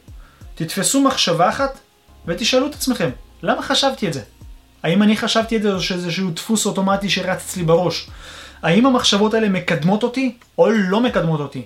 תתפסו 0.58 1.02
מחשבה 1.02 1.50
אחת 1.50 1.80
ותשאלו 2.26 2.68
את 2.68 2.74
עצמכם, 2.74 3.10
למה 3.44 3.62
חשבתי 3.62 4.08
את 4.08 4.14
זה? 4.14 4.22
האם 4.84 5.04
אני 5.04 5.18
חשבתי 5.18 5.58
את 5.58 5.62
זה 5.62 5.74
או 5.74 5.82
שזה 5.82 6.06
איזשהו 6.06 6.30
דפוס 6.30 6.66
אוטומטי 6.66 7.10
שרץ 7.10 7.42
אצלי 7.46 7.64
בראש? 7.64 8.10
האם 8.62 8.86
המחשבות 8.86 9.34
האלה 9.34 9.50
מקדמות 9.50 10.04
אותי 10.04 10.36
או 10.58 10.70
לא 10.70 11.02
מקדמות 11.02 11.40
אותי? 11.40 11.62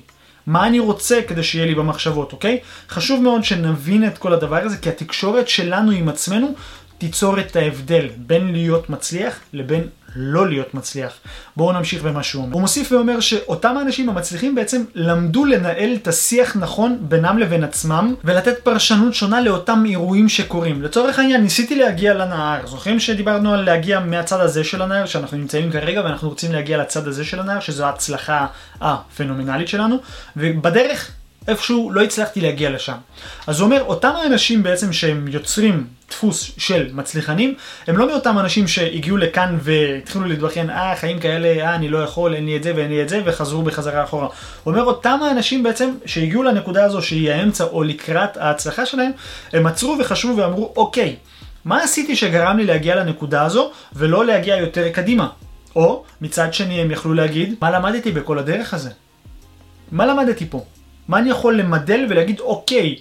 מה 0.48 0.68
אני 0.68 0.80
רוצה 0.80 1.20
כדי 1.28 1.44
שיהיה 1.44 1.66
לי 1.66 1.76
במחשבות, 1.76 2.32
אוקיי? 2.32 2.60
חשוב 2.90 3.22
מאוד 3.22 3.44
שנבין 3.44 4.08
את 4.08 4.18
כל 4.18 4.34
הדבר 4.34 4.64
הזה, 4.64 4.78
כי 4.78 4.90
התקשורת 4.90 5.50
שלנו 5.50 5.92
עם 5.92 6.10
עצמנו 6.10 6.54
תיצור 6.98 7.40
את 7.40 7.56
ההבדל 7.56 8.10
בין 8.18 8.52
להיות 8.52 8.90
מצליח 8.90 9.40
לבין 9.54 9.88
לא 10.16 10.48
להיות 10.48 10.74
מצליח. 10.74 11.14
בואו 11.56 11.72
נמשיך 11.72 12.04
במה 12.04 12.24
שהוא 12.24 12.44
אומר. 12.44 12.54
הוא 12.54 12.62
מוסיף 12.62 12.92
ואומר 12.92 13.20
שאותם 13.20 13.78
האנשים 13.78 14.10
המצליחים 14.10 14.56
בעצם 14.56 14.84
למדו 14.96 15.46
לנהל 15.46 15.94
את 16.02 16.08
השיח 16.08 16.56
נכון 16.56 16.98
בינם 17.02 17.38
לבין 17.38 17.64
עצמם 17.64 18.16
ולתת 18.24 18.60
פרשנות 18.64 19.14
שונה 19.14 19.42
לאותם 19.42 19.84
אירועים 19.86 20.30
שקורים. 20.30 20.82
לצורך 20.82 21.20
העניין 21.20 21.42
ניסיתי 21.42 21.76
להגיע 21.76 22.14
לנהר. 22.14 22.68
זוכרים 22.68 23.00
שדיברנו 23.00 23.54
על 23.54 23.62
להגיע 23.62 24.00
מהצד 24.00 24.40
הזה 24.40 24.64
של 24.64 24.82
הנהר 24.82 25.06
שאנחנו 25.06 25.38
נמצאים 25.38 25.72
כרגע 25.72 26.02
ואנחנו 26.04 26.30
רוצים 26.30 26.52
להגיע 26.52 26.78
לצד 26.78 27.08
הזה 27.08 27.26
של 27.26 27.40
הנהר 27.40 27.60
שזו 27.60 27.86
ההצלחה 27.86 28.46
הפנומנלית 28.82 29.68
שלנו 29.68 29.98
ובדרך 30.38 31.12
איפשהו 31.48 31.92
לא 31.92 32.02
הצלחתי 32.02 32.42
להגיע 32.42 32.70
לשם. 32.70 32.98
אז 33.48 33.60
הוא 33.60 33.66
אומר, 33.66 33.84
אותם 33.84 34.12
האנשים 34.24 34.64
בעצם 34.64 34.94
שהם 34.94 35.28
יוצרים 35.28 35.88
דפוס 36.10 36.52
של 36.58 36.90
מצליחנים, 36.94 37.56
הם 37.88 37.98
לא 37.98 38.08
מאותם 38.08 38.40
אנשים 38.40 38.68
שהגיעו 38.68 39.18
לכאן 39.18 39.58
והתחילו 39.62 40.26
להתבכיין, 40.26 40.70
אה, 40.70 40.96
חיים 40.96 41.20
כאלה, 41.20 41.48
אה, 41.48 41.76
אני 41.76 41.90
לא 41.90 41.98
יכול, 41.98 42.36
אין 42.36 42.46
לי 42.46 42.58
את 42.58 42.64
זה 42.64 42.74
ואין 42.76 42.90
לי 42.90 43.02
את 43.02 43.10
זה, 43.10 43.22
וחזרו 43.26 43.62
בחזרה 43.62 44.04
אחורה. 44.04 44.28
הוא 44.64 44.74
אומר, 44.74 44.84
אותם 44.84 45.20
האנשים 45.24 45.64
בעצם 45.64 45.92
שהגיעו 46.06 46.44
לנקודה 46.44 46.86
הזו 46.86 47.02
שהיא 47.02 47.32
האמצע 47.32 47.64
או 47.64 47.84
לקראת 47.84 48.38
ההצלחה 48.38 48.86
שלהם, 48.86 49.12
הם 49.54 49.68
עצרו 49.68 49.96
וחשבו 50.00 50.38
ואמרו, 50.38 50.74
אוקיי, 50.76 51.16
מה 51.66 51.84
עשיתי 51.84 52.16
שגרם 52.16 52.58
לי 52.58 52.66
להגיע 52.66 52.96
לנקודה 52.96 53.44
הזו 53.44 53.72
ולא 53.94 54.26
להגיע 54.26 54.58
יותר 54.58 54.90
קדימה? 54.90 55.28
או, 55.76 56.04
מצד 56.22 56.54
שני 56.54 56.82
הם 56.82 56.92
יכלו 56.92 57.14
להגיד, 57.14 57.56
מה 57.62 57.72
למדתי 57.72 58.12
בכל 58.12 58.40
הדרך 58.40 58.74
הזה? 58.74 58.90
מה 59.92 60.06
למדתי 60.06 60.46
פה? 60.50 60.64
מה 61.08 61.18
אני 61.18 61.30
יכול 61.30 61.58
למדל 61.58 62.06
ולהגיד, 62.10 62.40
אוקיי, 62.40 62.96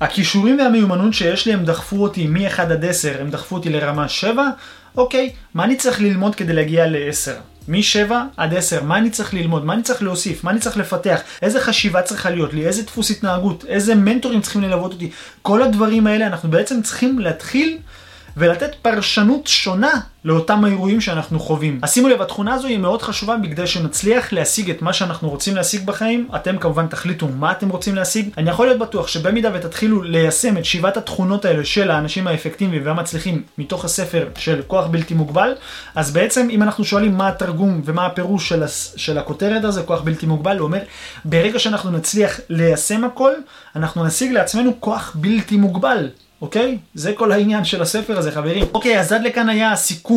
הכישורים 0.00 0.58
והמיומנות 0.58 1.14
שיש 1.14 1.46
לי 1.46 1.52
הם 1.52 1.64
דחפו 1.64 2.02
אותי 2.02 2.26
מ-1 2.26 2.60
עד 2.60 2.84
10, 2.84 3.20
הם 3.20 3.30
דחפו 3.30 3.56
אותי 3.56 3.70
לרמה 3.70 4.08
7, 4.08 4.48
אוקיי, 4.96 5.32
מה 5.54 5.64
אני 5.64 5.76
צריך 5.76 6.00
ללמוד 6.00 6.34
כדי 6.34 6.52
להגיע 6.52 6.86
ל-10? 6.86 7.32
מ-7 7.68 8.12
עד 8.36 8.54
10, 8.54 8.82
מה 8.82 8.98
אני 8.98 9.10
צריך 9.10 9.34
ללמוד, 9.34 9.64
מה 9.64 9.74
אני 9.74 9.82
צריך 9.82 10.02
להוסיף, 10.02 10.44
מה 10.44 10.50
אני 10.50 10.60
צריך 10.60 10.76
לפתח, 10.76 11.20
איזה 11.42 11.60
חשיבה 11.60 12.02
צריכה 12.02 12.30
להיות 12.30 12.54
לי, 12.54 12.66
איזה 12.66 12.82
דפוס 12.82 13.10
התנהגות, 13.10 13.64
איזה 13.68 13.94
מנטורים 13.94 14.40
צריכים 14.40 14.62
ללוות 14.62 14.92
אותי, 14.92 15.10
כל 15.42 15.62
הדברים 15.62 16.06
האלה 16.06 16.26
אנחנו 16.26 16.50
בעצם 16.50 16.82
צריכים 16.82 17.18
להתחיל 17.18 17.78
ולתת 18.36 18.74
פרשנות 18.82 19.46
שונה 19.46 20.00
לאותם 20.24 20.64
האירועים 20.64 21.00
שאנחנו 21.00 21.40
חווים. 21.40 21.78
אז 21.82 21.92
שימו 21.92 22.08
לב, 22.08 22.22
התכונה 22.22 22.54
הזו 22.54 22.66
היא 22.66 22.78
מאוד 22.78 23.02
חשובה 23.02 23.36
בגלל 23.36 23.66
שנצליח 23.66 24.32
להשיג 24.32 24.70
את 24.70 24.82
מה 24.82 24.92
שאנחנו 24.92 25.28
רוצים 25.28 25.56
להשיג 25.56 25.86
בחיים. 25.86 26.28
אתם 26.36 26.58
כמובן 26.58 26.86
תחליטו 26.86 27.28
מה 27.28 27.52
אתם 27.52 27.68
רוצים 27.68 27.94
להשיג. 27.94 28.28
אני 28.38 28.50
יכול 28.50 28.66
להיות 28.66 28.78
בטוח 28.78 29.08
שבמידה 29.08 29.50
ותתחילו 29.54 30.02
ליישם 30.02 30.58
את 30.58 30.64
שבעת 30.64 30.96
התכונות 30.96 31.44
האלה 31.44 31.64
של 31.64 31.90
האנשים 31.90 32.26
האפקטיביים 32.26 32.82
והמצליחים 32.84 33.42
מתוך 33.58 33.84
הספר 33.84 34.28
של 34.38 34.62
כוח 34.66 34.86
בלתי 34.86 35.14
מוגבל, 35.14 35.54
אז 35.94 36.12
בעצם 36.12 36.48
אם 36.50 36.62
אנחנו 36.62 36.84
שואלים 36.84 37.16
מה 37.16 37.28
התרגום 37.28 37.82
ומה 37.84 38.06
הפירוש 38.06 38.48
של, 38.48 38.62
הס... 38.62 38.94
של 38.96 39.18
הכותרת 39.18 39.64
הזה, 39.64 39.82
כוח 39.82 40.00
בלתי 40.00 40.26
מוגבל, 40.26 40.58
הוא 40.58 40.66
אומר, 40.66 40.80
ברגע 41.24 41.58
שאנחנו 41.58 41.90
נצליח 41.90 42.40
ליישם 42.48 43.04
הכל, 43.04 43.32
אנחנו 43.76 44.04
נשיג 44.04 44.32
לעצמנו 44.32 44.80
כוח 44.80 45.16
בלתי 45.20 45.56
מוגבל. 45.56 46.08
אוקיי? 46.44 46.78
זה 46.94 47.12
כל 47.12 47.32
העניין 47.32 47.64
של 47.64 47.82
הספר 47.82 48.18
הזה, 48.18 48.32
חברים. 48.32 48.66
אוקיי, 48.74 49.00
אז 49.00 49.12
עד 49.12 49.22
לכאן 49.22 49.48
היה 49.48 49.72
הסיכום. 49.72 50.13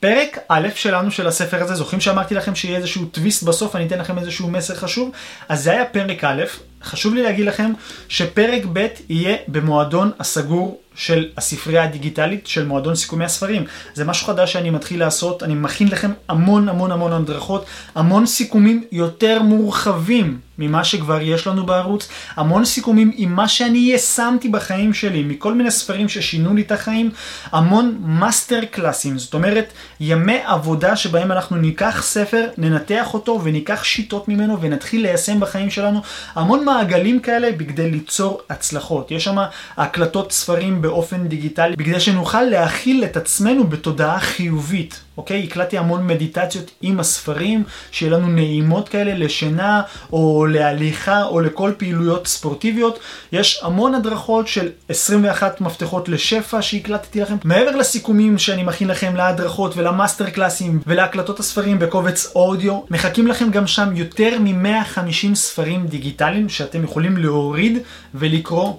פרק 0.00 0.38
א' 0.48 0.68
שלנו 0.74 1.10
של 1.10 1.26
הספר 1.26 1.62
הזה, 1.62 1.74
זוכרים 1.74 2.00
שאמרתי 2.00 2.34
לכם 2.34 2.54
שיהיה 2.54 2.76
איזשהו 2.76 3.04
טוויסט 3.04 3.42
בסוף, 3.42 3.76
אני 3.76 3.86
אתן 3.86 3.98
לכם 3.98 4.18
איזשהו 4.18 4.50
מסר 4.50 4.74
חשוב? 4.74 5.10
אז 5.48 5.62
זה 5.62 5.70
היה 5.70 5.84
פרק 5.84 6.24
א', 6.24 6.42
חשוב 6.84 7.14
לי 7.14 7.22
להגיד 7.22 7.46
לכם 7.46 7.72
שפרק 8.08 8.62
ב' 8.72 8.86
יהיה 9.08 9.36
במועדון 9.48 10.10
הסגור 10.18 10.80
של 10.94 11.28
הספרייה 11.36 11.84
הדיגיטלית 11.84 12.46
של 12.46 12.66
מועדון 12.66 12.94
סיכומי 12.94 13.24
הספרים. 13.24 13.64
זה 13.94 14.04
משהו 14.04 14.26
חדש 14.26 14.52
שאני 14.52 14.70
מתחיל 14.70 15.00
לעשות, 15.00 15.42
אני 15.42 15.54
מכין 15.54 15.88
לכם 15.88 16.10
המון 16.28 16.68
המון 16.68 16.92
המון 16.92 17.12
הדרכות, 17.12 17.64
המון 17.94 18.26
סיכומים 18.26 18.84
יותר 18.92 19.42
מורחבים 19.42 20.38
ממה 20.58 20.84
שכבר 20.84 21.22
יש 21.22 21.46
לנו 21.46 21.66
בערוץ, 21.66 22.08
המון 22.36 22.64
סיכומים 22.64 23.12
עם 23.14 23.32
מה 23.32 23.48
שאני 23.48 23.78
יישמתי 23.78 24.48
בחיים 24.48 24.94
שלי, 24.94 25.22
מכל 25.22 25.54
מיני 25.54 25.70
ספרים 25.70 26.08
ששינו 26.08 26.54
לי 26.54 26.62
את 26.62 26.72
החיים, 26.72 27.10
המון 27.52 27.96
מאסטר 28.00 28.60
קלאסים, 28.70 29.18
זאת 29.18 29.34
אומרת 29.34 29.72
ימי 30.00 30.38
עבודה 30.44 30.96
שבהם 30.96 31.32
אנחנו 31.32 31.56
ניקח 31.56 32.02
ספר, 32.02 32.46
ננתח 32.58 33.14
אותו 33.14 33.40
וניקח 33.44 33.84
שיטות 33.84 34.28
ממנו 34.28 34.60
ונתחיל 34.60 35.02
ליישם 35.02 35.40
בחיים 35.40 35.70
שלנו, 35.70 36.00
המון 36.34 36.64
מעגלים 36.64 37.20
כאלה 37.20 37.52
בכדי 37.56 37.90
ליצור 37.90 38.40
הצלחות. 38.50 39.10
יש 39.10 39.24
שם 39.24 39.36
הקלטות 39.76 40.32
ספרים 40.32 40.82
באופן 40.82 41.28
דיגיטלי, 41.28 41.76
בכדי 41.76 42.00
שנוכל 42.00 42.42
להכיל 42.42 43.04
את 43.04 43.16
עצמנו 43.16 43.66
בתודעה 43.66 44.20
חיובית. 44.20 45.00
אוקיי? 45.16 45.42
הקלטתי 45.42 45.78
המון 45.78 46.06
מדיטציות 46.06 46.70
עם 46.82 47.00
הספרים, 47.00 47.64
שיהיה 47.90 48.12
לנו 48.12 48.28
נעימות 48.28 48.88
כאלה 48.88 49.14
לשינה, 49.14 49.82
או 50.12 50.46
להליכה, 50.46 51.24
או 51.24 51.40
לכל 51.40 51.72
פעילויות 51.76 52.26
ספורטיביות. 52.26 52.98
יש 53.32 53.60
המון 53.62 53.94
הדרכות 53.94 54.48
של 54.48 54.68
21 54.88 55.60
מפתחות 55.60 56.08
לשפע 56.08 56.62
שהקלטתי 56.62 57.20
לכם. 57.20 57.36
מעבר 57.44 57.76
לסיכומים 57.76 58.38
שאני 58.38 58.62
מכין 58.62 58.88
לכם 58.88 59.16
להדרכות 59.16 59.76
ולמאסטר 59.76 60.30
קלאסים 60.30 60.80
ולהקלטות 60.86 61.40
הספרים 61.40 61.78
בקובץ 61.78 62.32
אודיו, 62.34 62.80
מחכים 62.90 63.26
לכם 63.26 63.50
גם 63.50 63.66
שם 63.66 63.96
יותר 63.96 64.38
מ-150 64.40 65.34
ספרים 65.34 65.86
דיגיטליים 65.86 66.48
שאתם 66.48 66.84
יכולים 66.84 67.16
להוריד 67.16 67.78
ולקרוא 68.14 68.74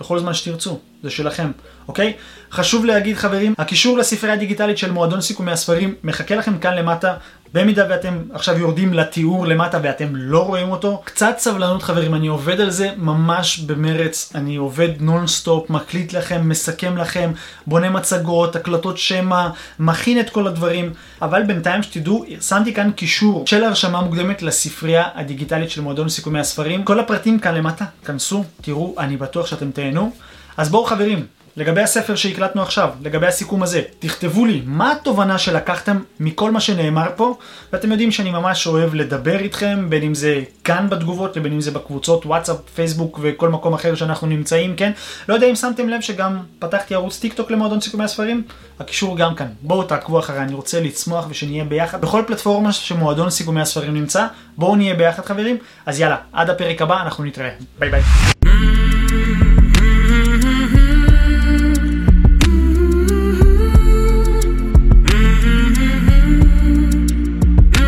בכל 0.00 0.18
זמן 0.18 0.34
שתרצו. 0.34 0.78
זה 1.06 1.10
שלכם, 1.10 1.50
אוקיי? 1.88 2.12
חשוב 2.52 2.84
להגיד 2.84 3.16
חברים, 3.16 3.54
הקישור 3.58 3.98
לספרייה 3.98 4.34
הדיגיטלית 4.34 4.78
של 4.78 4.90
מועדון 4.90 5.20
סיכומי 5.20 5.52
הספרים 5.52 5.94
מחכה 6.04 6.34
לכם 6.34 6.58
כאן 6.58 6.74
למטה. 6.74 7.14
במידה 7.54 7.84
ואתם 7.88 8.18
עכשיו 8.32 8.58
יורדים 8.58 8.94
לתיאור 8.94 9.46
למטה 9.46 9.80
ואתם 9.82 10.08
לא 10.12 10.46
רואים 10.46 10.70
אותו, 10.70 11.02
קצת 11.04 11.34
סבלנות 11.38 11.82
חברים, 11.82 12.14
אני 12.14 12.26
עובד 12.26 12.60
על 12.60 12.70
זה 12.70 12.90
ממש 12.96 13.58
במרץ, 13.58 14.32
אני 14.34 14.56
עובד 14.56 14.88
נונסטופ, 15.00 15.70
מקליט 15.70 16.12
לכם, 16.12 16.48
מסכם 16.48 16.96
לכם, 16.96 17.32
בונה 17.66 17.90
מצגות, 17.90 18.56
הקלטות 18.56 18.98
שמע, 18.98 19.48
מכין 19.78 20.20
את 20.20 20.30
כל 20.30 20.46
הדברים, 20.46 20.92
אבל 21.22 21.42
בינתיים 21.42 21.82
שתדעו, 21.82 22.24
שמתי 22.40 22.74
כאן 22.74 22.90
קישור 22.92 23.46
של 23.46 23.64
הרשמה 23.64 24.00
מוקדמת 24.00 24.42
לספרייה 24.42 25.08
הדיגיטלית 25.14 25.70
של 25.70 25.80
מועדון 25.80 26.08
סיכומי 26.08 26.40
הספרים, 26.40 26.84
כל 26.84 27.00
הפרטים 27.00 27.38
כאן 27.38 27.54
למטה, 27.54 27.84
כנסו, 28.04 28.44
תראו, 28.60 28.94
אני 28.98 29.16
בטוח 29.16 29.46
שאתם 29.46 29.70
תהנו. 29.70 30.12
אז 30.56 30.68
בואו 30.68 30.84
חברים, 30.84 31.26
לגבי 31.56 31.82
הספר 31.82 32.16
שהקלטנו 32.16 32.62
עכשיו, 32.62 32.90
לגבי 33.02 33.26
הסיכום 33.26 33.62
הזה, 33.62 33.82
תכתבו 33.98 34.44
לי 34.44 34.62
מה 34.64 34.92
התובנה 34.92 35.38
שלקחתם 35.38 35.98
מכל 36.20 36.50
מה 36.50 36.60
שנאמר 36.60 37.08
פה, 37.16 37.38
ואתם 37.72 37.90
יודעים 37.90 38.12
שאני 38.12 38.30
ממש 38.30 38.66
אוהב 38.66 38.94
לדבר 38.94 39.38
איתכם, 39.38 39.86
בין 39.90 40.02
אם 40.02 40.14
זה 40.14 40.42
כאן 40.64 40.86
בתגובות, 40.90 41.36
לבין 41.36 41.52
אם 41.52 41.60
זה 41.60 41.70
בקבוצות 41.70 42.26
וואטסאפ, 42.26 42.56
פייסבוק 42.74 43.20
וכל 43.22 43.48
מקום 43.48 43.74
אחר 43.74 43.94
שאנחנו 43.94 44.26
נמצאים, 44.26 44.76
כן? 44.76 44.92
לא 45.28 45.34
יודע 45.34 45.46
אם 45.46 45.54
שמתם 45.54 45.88
לב 45.88 46.00
שגם 46.00 46.38
פתחתי 46.58 46.94
ערוץ 46.94 47.18
טיק 47.18 47.34
טוק 47.34 47.50
למועדון 47.50 47.80
סיכומי 47.80 48.04
הספרים, 48.04 48.42
הקישור 48.80 49.16
גם 49.16 49.34
כאן. 49.34 49.48
בואו 49.62 49.82
תעקבו 49.82 50.18
אחריי, 50.18 50.40
אני 50.40 50.54
רוצה 50.54 50.80
לצמוח 50.80 51.26
ושנהיה 51.28 51.64
ביחד 51.64 52.00
בכל 52.00 52.22
פלטפורמה 52.26 52.72
שמועדון 52.72 53.30
סיכומי 53.30 53.60
הספרים 53.60 53.94
נמצא, 53.94 54.26
בואו 54.56 54.76
נהיה 54.76 54.94
ביחד 54.94 55.24
חברים, 55.24 55.56
אז 55.86 56.00
יאללה, 56.00 56.16
עד 56.32 56.50
הפרק 56.50 56.82
הבא 56.82 57.02
אנחנו 57.02 57.24
נתראה, 57.24 57.50
ביי 57.78 57.90
ביי. 57.90 58.75